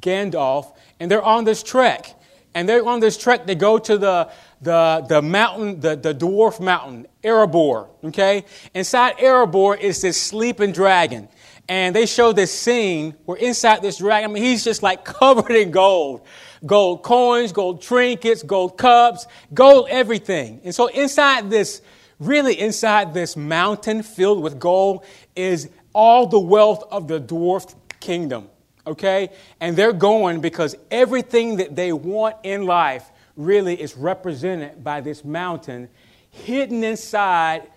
[0.00, 0.76] Gandalf.
[1.00, 2.18] And they're on this trek.
[2.54, 3.44] And they're on this trek.
[3.46, 4.30] They go to the,
[4.62, 7.88] the, the mountain, the, the dwarf mountain, Erebor.
[8.04, 8.46] Okay?
[8.72, 11.28] Inside Erebor is this sleeping dragon.
[11.68, 15.52] And they show this scene where inside this dragon, I mean, he's just like covered
[15.52, 16.26] in gold
[16.64, 20.60] gold coins, gold trinkets, gold cups, gold everything.
[20.64, 21.82] And so inside this,
[22.18, 28.48] really inside this mountain filled with gold is all the wealth of the dwarf kingdom.
[28.86, 29.30] Okay?
[29.60, 35.24] And they're going because everything that they want in life really is represented by this
[35.24, 35.88] mountain
[36.30, 37.70] hidden inside,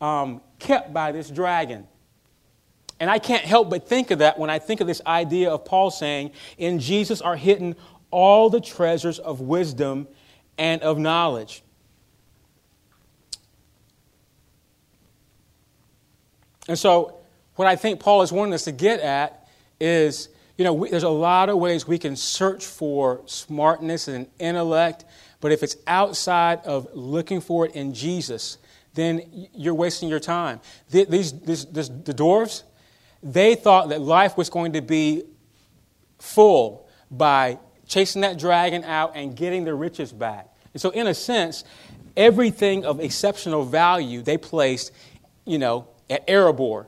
[0.00, 1.86] um, kept by this dragon.
[3.02, 5.64] And I can't help but think of that when I think of this idea of
[5.64, 7.74] Paul saying, In Jesus are hidden
[8.12, 10.06] all the treasures of wisdom
[10.56, 11.64] and of knowledge.
[16.68, 17.18] And so,
[17.56, 19.48] what I think Paul is wanting us to get at
[19.80, 24.28] is you know, we, there's a lot of ways we can search for smartness and
[24.38, 25.06] intellect,
[25.40, 28.58] but if it's outside of looking for it in Jesus,
[28.94, 30.60] then you're wasting your time.
[30.88, 32.62] These, these, these, the dwarves,
[33.22, 35.22] they thought that life was going to be
[36.18, 40.48] full by chasing that dragon out and getting the riches back.
[40.72, 41.64] And so, in a sense,
[42.16, 44.92] everything of exceptional value they placed,
[45.44, 46.86] you know, at Erebor.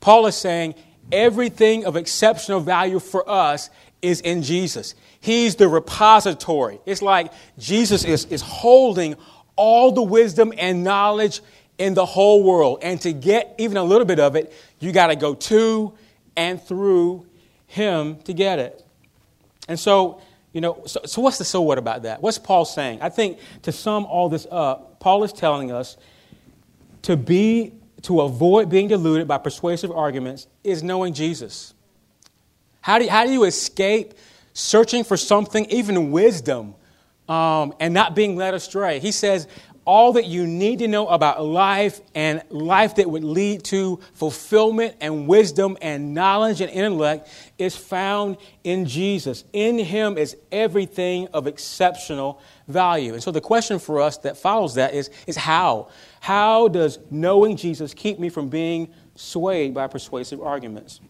[0.00, 0.74] Paul is saying
[1.12, 3.70] everything of exceptional value for us
[4.02, 4.94] is in Jesus.
[5.20, 6.80] He's the repository.
[6.86, 9.16] It's like Jesus is, is holding
[9.56, 11.40] all the wisdom and knowledge
[11.78, 12.80] in the whole world.
[12.82, 15.92] And to get even a little bit of it, you got to go to
[16.36, 17.26] and through
[17.66, 18.84] Him to get it.
[19.68, 20.20] And so,
[20.52, 22.22] you know, so, so what's the so what about that?
[22.22, 23.02] What's Paul saying?
[23.02, 25.96] I think to sum all this up, Paul is telling us
[27.02, 27.72] to be
[28.02, 31.74] to avoid being deluded by persuasive arguments is knowing Jesus.
[32.80, 34.14] How do you, how do you escape
[34.52, 36.74] searching for something, even wisdom,
[37.28, 39.00] um, and not being led astray?
[39.00, 39.48] He says,
[39.86, 44.96] all that you need to know about life and life that would lead to fulfillment
[45.00, 49.44] and wisdom and knowledge and intellect is found in Jesus.
[49.52, 53.14] In Him is everything of exceptional value.
[53.14, 55.88] And so the question for us that follows that is, is how?
[56.20, 61.00] How does knowing Jesus keep me from being swayed by persuasive arguments?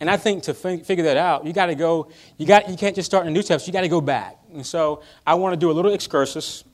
[0.00, 2.76] And I think to f- figure that out, you got to go, you, got, you
[2.76, 4.38] can't just start in New Testament, you got to go back.
[4.52, 6.64] And so I want to do a little excursus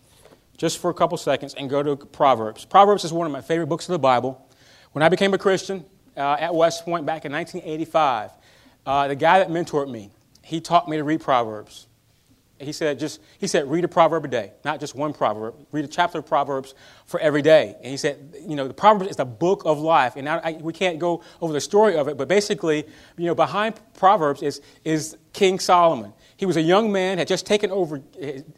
[0.61, 2.67] just for a couple seconds and go to Proverbs.
[2.67, 4.47] Proverbs is one of my favorite books of the Bible.
[4.93, 5.87] When I became a Christian
[6.19, 8.31] uh, at West Point back in 1985,
[8.85, 10.11] uh, the guy that mentored me,
[10.43, 11.87] he taught me to read Proverbs.
[12.59, 15.55] He said, just, he said, read a proverb a day, not just one proverb.
[15.73, 16.75] Read a chapter of Proverbs
[17.07, 17.75] for every day.
[17.79, 20.17] And he said, you know, the Proverbs is the book of life.
[20.17, 22.85] And I, I, we can't go over the story of it, but basically,
[23.17, 26.13] you know, behind Proverbs is, is King Solomon.
[26.37, 28.03] He was a young man, had just taken over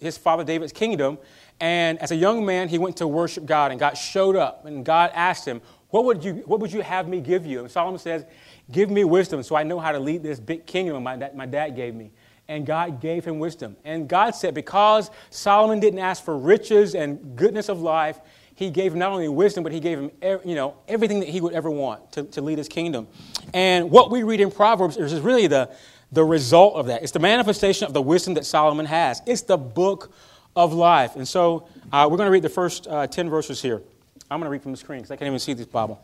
[0.01, 1.19] his father David's kingdom,
[1.61, 4.85] and as a young man, he went to worship God, and God showed up, and
[4.85, 7.61] God asked him, What would you, what would you have me give you?
[7.61, 8.25] And Solomon says,
[8.71, 11.47] Give me wisdom so I know how to lead this big kingdom my, that my
[11.47, 12.11] dad gave me.
[12.49, 13.77] And God gave him wisdom.
[13.85, 18.21] And God said, Because Solomon didn't ask for riches and goodness of life,
[18.55, 20.11] he gave him not only wisdom, but he gave him
[20.45, 23.09] you know, everything that he would ever want to, to lead his kingdom.
[23.55, 25.71] And what we read in Proverbs is really the,
[26.13, 27.03] the result of that.
[27.03, 29.23] It's the manifestation of the wisdom that Solomon has.
[29.27, 30.13] It's the book
[30.55, 31.17] of life.
[31.17, 33.83] And so uh, we're going to read the first uh, 10 verses here.
[34.31, 36.03] I'm going to read from the screen because I can't even see this Bible.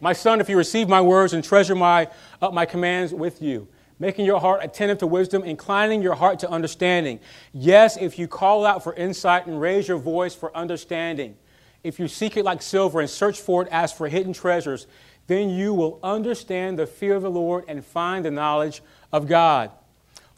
[0.00, 2.08] My son, if you receive my words and treasure my,
[2.40, 3.68] uh, my commands with you,
[4.00, 7.20] making your heart attentive to wisdom, inclining your heart to understanding.
[7.52, 11.36] Yes, if you call out for insight and raise your voice for understanding,
[11.84, 14.88] if you seek it like silver and search for it as for hidden treasures,
[15.28, 19.70] then you will understand the fear of the Lord and find the knowledge of God.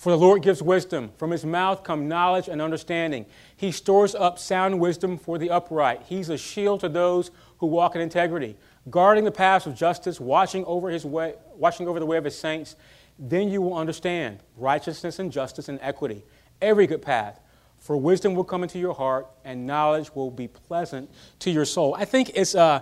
[0.04, 1.12] For the Lord gives wisdom.
[1.16, 3.24] From his mouth come knowledge and understanding.
[3.56, 6.02] He stores up sound wisdom for the upright.
[6.04, 8.58] He's a shield to those who walk in integrity,
[8.90, 12.38] guarding the paths of justice, watching over, his way, watching over the way of his
[12.38, 12.76] saints.
[13.18, 16.22] Then you will understand righteousness and justice and equity,
[16.60, 17.40] every good path.
[17.78, 21.94] For wisdom will come into your heart, and knowledge will be pleasant to your soul.
[21.94, 22.80] I think it's, uh,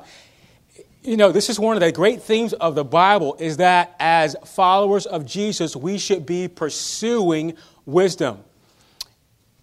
[1.04, 4.36] you know, this is one of the great themes of the Bible is that as
[4.44, 8.38] followers of Jesus, we should be pursuing wisdom.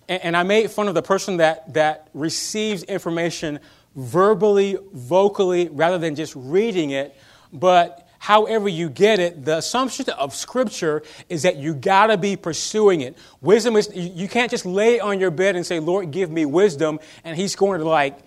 [0.10, 3.60] And, and I made fun of the person that, that receives information
[3.96, 7.16] verbally, vocally, rather than just reading it.
[7.54, 12.36] But however you get it, the assumption of Scripture is that you got to be
[12.36, 13.18] pursuing it.
[13.40, 17.00] Wisdom is, you can't just lay on your bed and say, Lord, give me wisdom,
[17.24, 18.20] and He's going to, like,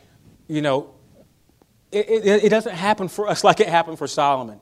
[0.49, 0.95] you know,
[1.93, 4.61] it, it, it doesn't happen for us like it happened for Solomon.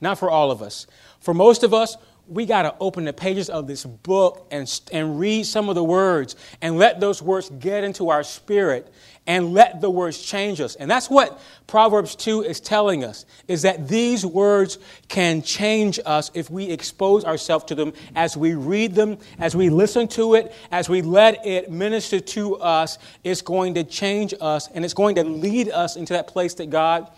[0.00, 0.86] Not for all of us.
[1.20, 1.96] For most of us,
[2.28, 5.84] we got to open the pages of this book and, and read some of the
[5.84, 8.92] words and let those words get into our spirit
[9.26, 10.76] and let the words change us.
[10.76, 16.30] And that's what Proverbs 2 is telling us, is that these words can change us
[16.34, 20.54] if we expose ourselves to them as we read them, as we listen to it,
[20.70, 22.98] as we let it minister to us.
[23.24, 26.70] It's going to change us and it's going to lead us into that place that
[26.70, 27.10] God,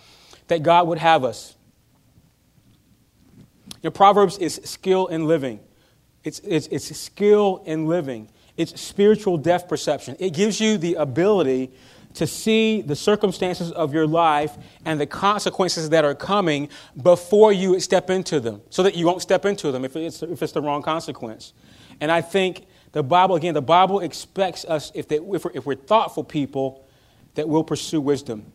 [0.49, 1.55] that God would have us.
[3.83, 5.61] Know, Proverbs is skill in living.
[6.25, 8.29] It's, it's, it's skill in living.
[8.57, 10.17] It's spiritual depth perception.
[10.19, 11.71] It gives you the ability
[12.15, 16.69] to see the circumstances of your life and the consequences that are coming
[17.01, 20.43] before you step into them, so that you won't step into them if it's, if
[20.43, 21.53] it's the wrong consequence.
[22.01, 25.67] And I think the Bible, again, the Bible expects us, if, they, if, we're, if
[25.67, 26.85] we're thoughtful people,
[27.35, 28.53] that we'll pursue wisdom.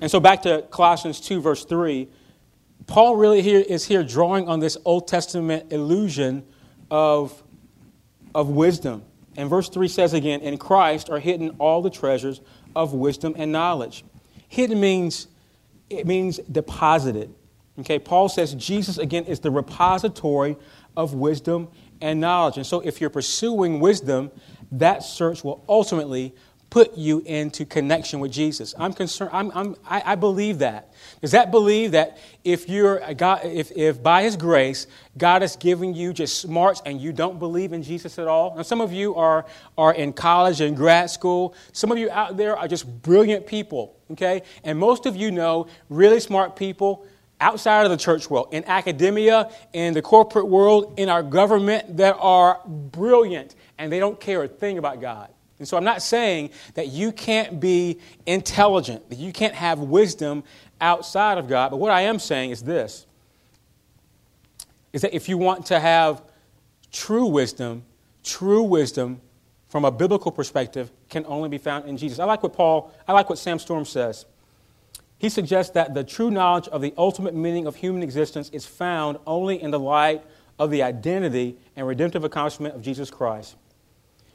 [0.00, 2.08] And so back to Colossians 2, verse 3,
[2.86, 6.44] Paul really here is here drawing on this Old Testament illusion
[6.90, 7.42] of,
[8.34, 9.04] of wisdom.
[9.36, 12.40] And verse 3 says again, In Christ are hidden all the treasures
[12.74, 14.04] of wisdom and knowledge.
[14.48, 15.28] Hidden means
[15.88, 17.34] it means deposited.
[17.80, 20.56] Okay, Paul says Jesus again is the repository
[20.96, 21.68] of wisdom
[22.00, 22.56] and knowledge.
[22.56, 24.30] And so if you're pursuing wisdom,
[24.72, 26.34] that search will ultimately
[26.72, 28.74] put you into connection with Jesus.
[28.78, 30.94] I'm concerned, I'm, I'm, I, I believe that.
[31.20, 34.86] Does that believe that if you're God, if, if by His grace
[35.18, 38.56] God is giving you just smarts and you don't believe in Jesus at all?
[38.56, 39.44] Now, some of you are,
[39.76, 41.54] are in college and grad school.
[41.72, 44.40] Some of you out there are just brilliant people, okay?
[44.64, 47.06] And most of you know really smart people
[47.38, 52.16] outside of the church world, in academia, in the corporate world, in our government that
[52.18, 55.28] are brilliant and they don't care a thing about God.
[55.62, 60.42] And so I'm not saying that you can't be intelligent, that you can't have wisdom
[60.80, 61.70] outside of God.
[61.70, 63.06] But what I am saying is this
[64.92, 66.20] is that if you want to have
[66.90, 67.84] true wisdom,
[68.24, 69.20] true wisdom
[69.68, 72.18] from a biblical perspective can only be found in Jesus.
[72.18, 74.26] I like what Paul, I like what Sam Storm says.
[75.18, 79.16] He suggests that the true knowledge of the ultimate meaning of human existence is found
[79.28, 80.24] only in the light
[80.58, 83.54] of the identity and redemptive accomplishment of Jesus Christ.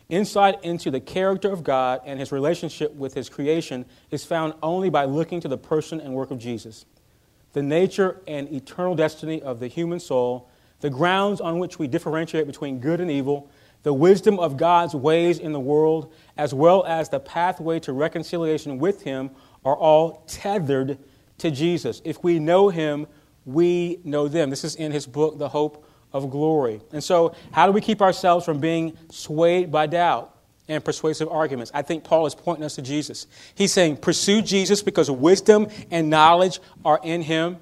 [0.09, 4.89] Insight into the character of God and his relationship with his creation is found only
[4.89, 6.85] by looking to the person and work of Jesus.
[7.51, 10.49] The nature and eternal destiny of the human soul,
[10.79, 13.49] the grounds on which we differentiate between good and evil,
[13.83, 18.79] the wisdom of God's ways in the world, as well as the pathway to reconciliation
[18.79, 19.31] with him
[19.65, 20.99] are all tethered
[21.39, 22.01] to Jesus.
[22.05, 23.07] If we know him,
[23.45, 24.49] we know them.
[24.49, 26.81] This is in his book, The Hope of glory.
[26.91, 30.33] And so, how do we keep ourselves from being swayed by doubt
[30.67, 31.71] and persuasive arguments?
[31.73, 33.27] I think Paul is pointing us to Jesus.
[33.55, 37.57] He's saying, pursue Jesus because wisdom and knowledge are in him.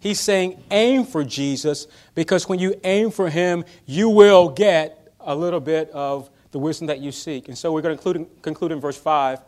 [0.00, 5.34] He's saying, aim for Jesus because when you aim for him, you will get a
[5.34, 7.48] little bit of the wisdom that you seek.
[7.48, 9.40] And so, we're going to conclude, in verse 5.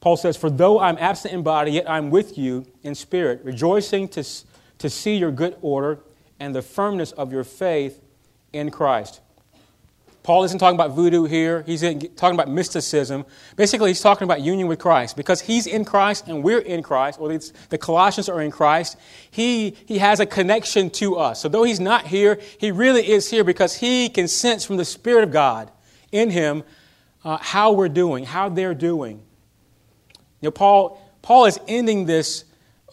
[0.00, 4.08] Paul says, For though I'm absent in body, yet I'm with you in spirit, rejoicing
[4.08, 4.24] to,
[4.78, 5.98] to see your good order
[6.40, 8.00] and the firmness of your faith
[8.52, 9.20] in Christ.
[10.28, 11.62] Paul isn't talking about voodoo here.
[11.62, 13.24] He's talking about mysticism.
[13.56, 15.16] Basically, he's talking about union with Christ.
[15.16, 17.30] Because he's in Christ and we're in Christ, or
[17.70, 18.98] the Colossians are in Christ,
[19.30, 21.40] he, he has a connection to us.
[21.40, 24.84] So, though he's not here, he really is here because he can sense from the
[24.84, 25.70] Spirit of God
[26.12, 26.62] in him
[27.24, 29.22] uh, how we're doing, how they're doing.
[30.42, 32.44] You know, Paul, Paul is ending this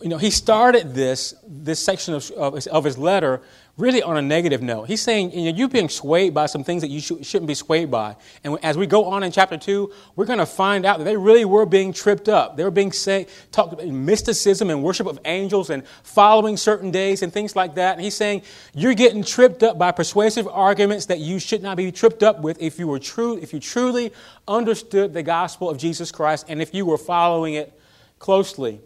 [0.02, 3.42] you know, he started this, this section of, of, of, his letter
[3.78, 4.84] really on a negative note.
[4.84, 7.54] He's saying, you know, you're being swayed by some things that you sh- shouldn't be
[7.54, 8.18] swayed by.
[8.44, 11.16] And as we go on in chapter 2, we're going to find out that they
[11.16, 12.58] really were being tripped up.
[12.58, 17.22] They were being say, talked about mysticism and worship of angels and following certain days
[17.22, 17.94] and things like that.
[17.94, 18.42] And he's saying,
[18.74, 22.62] you're getting tripped up by persuasive arguments that you should not be tripped up with
[22.62, 24.12] if you were true, if you truly
[24.46, 27.74] understood the gospel of Jesus Christ and if you were following it
[28.20, 28.82] closely.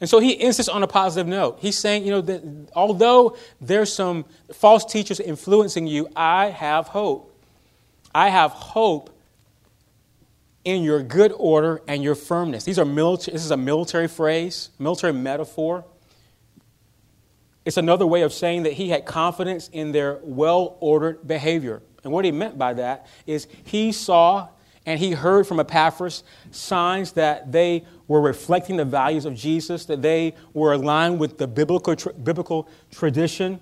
[0.00, 1.58] And so he insists on a positive note.
[1.60, 2.42] He's saying, you know, that
[2.74, 7.30] although there's some false teachers influencing you, I have hope.
[8.14, 9.10] I have hope
[10.64, 12.64] in your good order and your firmness.
[12.64, 15.84] These are military, this is a military phrase, military metaphor.
[17.64, 21.82] It's another way of saying that he had confidence in their well ordered behavior.
[22.02, 24.48] And what he meant by that is he saw
[24.86, 30.02] and he heard from Epaphras signs that they were reflecting the values of Jesus, that
[30.02, 33.60] they were aligned with the biblical, tra- biblical tradition,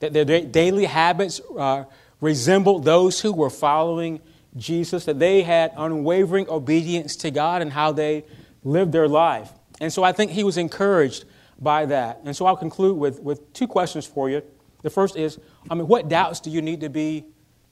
[0.00, 1.84] that their da- daily habits uh,
[2.20, 4.20] resembled those who were following
[4.56, 8.24] Jesus, that they had unwavering obedience to God and how they
[8.62, 9.52] lived their life.
[9.80, 11.24] And so I think he was encouraged
[11.58, 12.20] by that.
[12.24, 14.42] And so I'll conclude with, with two questions for you.
[14.82, 15.38] The first is
[15.70, 17.24] I mean, what doubts do you need to be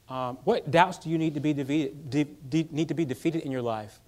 [0.09, 3.43] um, what doubts do you need to be defeated, de- de- need to be defeated
[3.43, 3.99] in your life?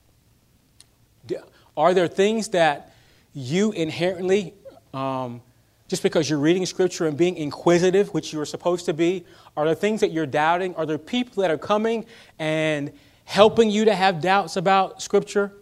[1.77, 2.95] Are there things that
[3.33, 4.55] you inherently,
[4.93, 5.43] um,
[5.89, 9.25] just because you're reading Scripture and being inquisitive, which you are supposed to be,
[9.57, 10.75] are there things that you're doubting?
[10.77, 12.07] Are there people that are coming
[12.39, 12.93] and
[13.25, 15.53] helping you to have doubts about Scripture?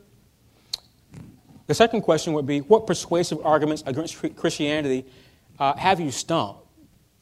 [1.67, 5.07] The second question would be what persuasive arguments against Christianity
[5.59, 6.67] uh, have you stumped?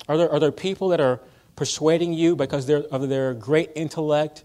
[0.08, 1.20] Are there, are there people that are
[1.56, 4.44] persuading you because of their great intellect?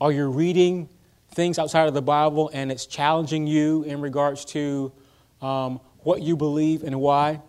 [0.00, 0.88] Are you reading
[1.34, 4.92] things outside of the Bible and it's challenging you in regards to
[5.40, 7.40] um, what you believe and why?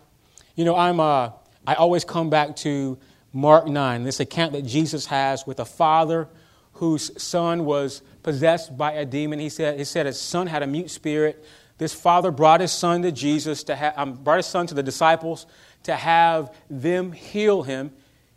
[0.56, 1.30] You know, I'm, uh,
[1.66, 2.98] I always come back to
[3.32, 6.28] Mark 9, this account that Jesus has with a father
[6.74, 9.38] whose son was possessed by a demon.
[9.38, 11.44] He said, he said his son had a mute spirit.
[11.78, 14.82] This father brought his son to Jesus, to ha- um, brought his son to the
[14.82, 15.46] disciples
[15.84, 17.92] to have them heal him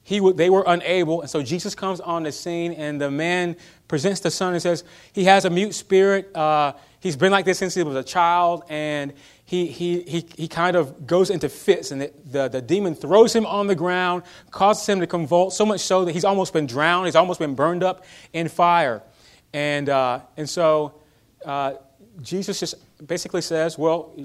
[0.07, 1.19] he, they were unable.
[1.19, 3.57] And so Jesus comes on the scene, and the man
[3.89, 6.33] presents the son and says, He has a mute spirit.
[6.33, 9.11] Uh, he's been like this since he was a child, and
[9.43, 13.35] he, he, he, he kind of goes into fits, and the, the, the demon throws
[13.35, 16.67] him on the ground, causes him to convulse, so much so that he's almost been
[16.67, 19.03] drowned, he's almost been burned up in fire.
[19.51, 21.01] And, uh, and so
[21.43, 21.73] uh,
[22.21, 24.15] Jesus just basically says, Well,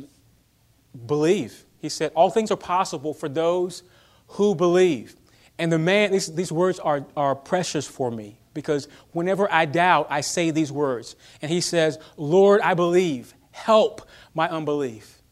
[1.07, 1.65] believe.
[1.81, 3.83] He said, All things are possible for those
[4.29, 5.17] who believe.
[5.63, 10.09] And the man, these, these words are, are precious for me because whenever I doubt,
[10.11, 11.15] I say these words.
[11.41, 13.33] And he says, Lord, I believe.
[13.53, 14.03] Help
[14.35, 15.23] my unbelief.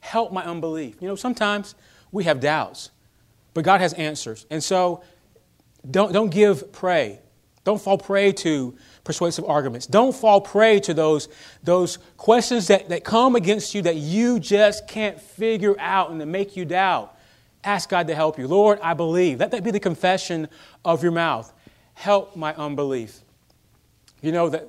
[0.00, 0.96] Help my unbelief.
[1.00, 1.76] You know, sometimes
[2.12, 2.90] we have doubts,
[3.54, 4.44] but God has answers.
[4.50, 5.02] And so
[5.90, 7.18] don't, don't give prey.
[7.64, 9.86] Don't fall prey to persuasive arguments.
[9.86, 11.30] Don't fall prey to those,
[11.62, 16.26] those questions that, that come against you that you just can't figure out and that
[16.26, 17.16] make you doubt.
[17.62, 18.48] Ask God to help you.
[18.48, 19.40] Lord, I believe.
[19.40, 20.48] Let that be the confession
[20.84, 21.52] of your mouth.
[21.94, 23.20] Help my unbelief.
[24.22, 24.66] You know that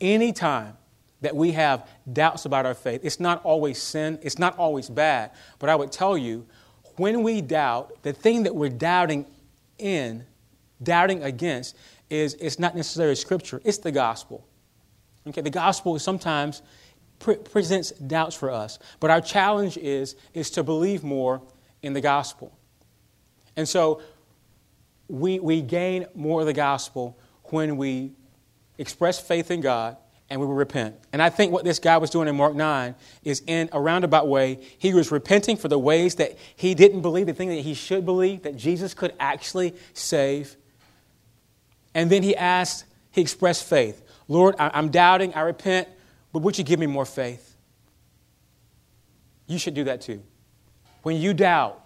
[0.00, 0.76] any time
[1.20, 5.30] that we have doubts about our faith, it's not always sin, it's not always bad.
[5.58, 6.46] But I would tell you,
[6.96, 9.26] when we doubt, the thing that we're doubting
[9.78, 10.24] in,
[10.82, 11.76] doubting against,
[12.10, 14.46] is it's not necessarily scripture, it's the gospel.
[15.26, 16.62] Okay, the gospel sometimes
[17.20, 21.40] pre- presents doubts for us, but our challenge is, is to believe more
[21.82, 22.56] in the gospel.
[23.56, 24.00] And so
[25.08, 28.12] we, we gain more of the gospel when we
[28.78, 29.96] express faith in God
[30.30, 30.96] and we will repent.
[31.12, 34.26] And I think what this guy was doing in Mark 9 is in a roundabout
[34.26, 37.74] way, he was repenting for the ways that he didn't believe, the thing that he
[37.74, 40.56] should believe, that Jesus could actually save.
[41.94, 44.02] And then he asked, he expressed faith.
[44.26, 45.88] Lord, I'm doubting, I repent,
[46.32, 47.54] but would you give me more faith?
[49.46, 50.22] You should do that too.
[51.02, 51.80] When you doubt,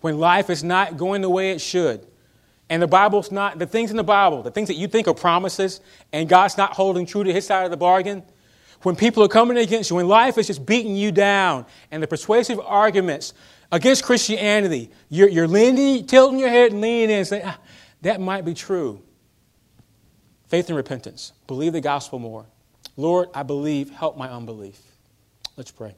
[0.00, 2.06] when life is not going the way it should,
[2.70, 5.14] and the Bible's not, the things in the Bible, the things that you think are
[5.14, 5.80] promises,
[6.12, 8.22] and God's not holding true to his side of the bargain,
[8.82, 12.06] when people are coming against you, when life is just beating you down, and the
[12.06, 13.32] persuasive arguments
[13.72, 17.58] against Christianity, you're, you're leaning, tilting your head and leaning in and saying, ah,
[18.02, 19.02] that might be true.
[20.48, 21.32] Faith and repentance.
[21.46, 22.46] Believe the gospel more.
[22.96, 24.80] Lord, I believe, help my unbelief.
[25.56, 25.94] Let's pray.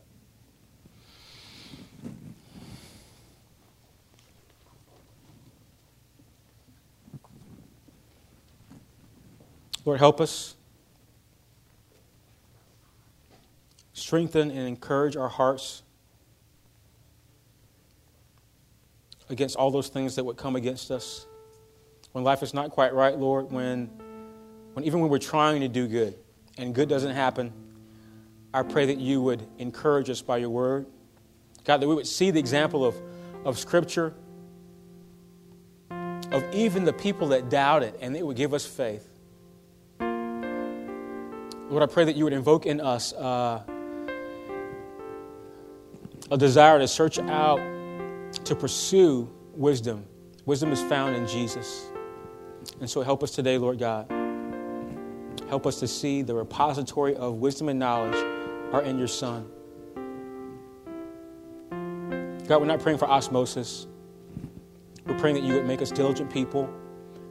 [9.86, 10.56] Lord, help us.
[13.92, 15.82] Strengthen and encourage our hearts
[19.30, 21.26] against all those things that would come against us.
[22.12, 23.86] When life is not quite right, Lord, when,
[24.74, 26.14] when even when we're trying to do good
[26.58, 27.52] and good doesn't happen,
[28.52, 30.86] I pray that you would encourage us by your word.
[31.64, 32.96] God, that we would see the example of,
[33.44, 34.14] of Scripture,
[35.90, 39.15] of even the people that doubted, and it would give us faith.
[41.68, 43.60] Lord, I pray that you would invoke in us uh,
[46.30, 47.58] a desire to search out,
[48.44, 50.06] to pursue wisdom.
[50.44, 51.86] Wisdom is found in Jesus.
[52.80, 54.08] And so help us today, Lord God.
[55.48, 58.14] Help us to see the repository of wisdom and knowledge
[58.72, 59.48] are in your Son.
[62.46, 63.88] God, we're not praying for osmosis.
[65.04, 66.72] We're praying that you would make us diligent people.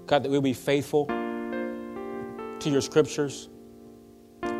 [0.07, 3.47] God, that we'll be faithful to your scriptures.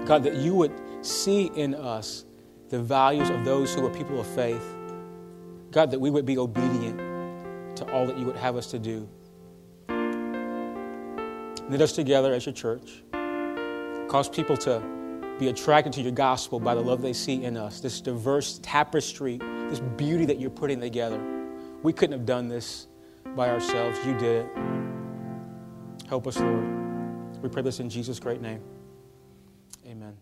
[0.06, 2.26] God, that you would see in us
[2.70, 4.64] the values of those who are people of faith.
[5.72, 6.98] God, that we would be obedient
[7.78, 9.10] to all that you would have us to do.
[11.68, 13.04] Knit us together as your church.
[14.08, 14.82] Cause people to
[15.40, 19.38] be attracted to your gospel by the love they see in us, this diverse tapestry,
[19.70, 21.20] this beauty that you're putting together.
[21.82, 22.88] We couldn't have done this
[23.36, 23.98] by ourselves.
[24.06, 24.52] You did it.
[26.08, 27.42] Help us, Lord.
[27.42, 28.62] We pray this in Jesus' great name.
[29.86, 30.18] Amen.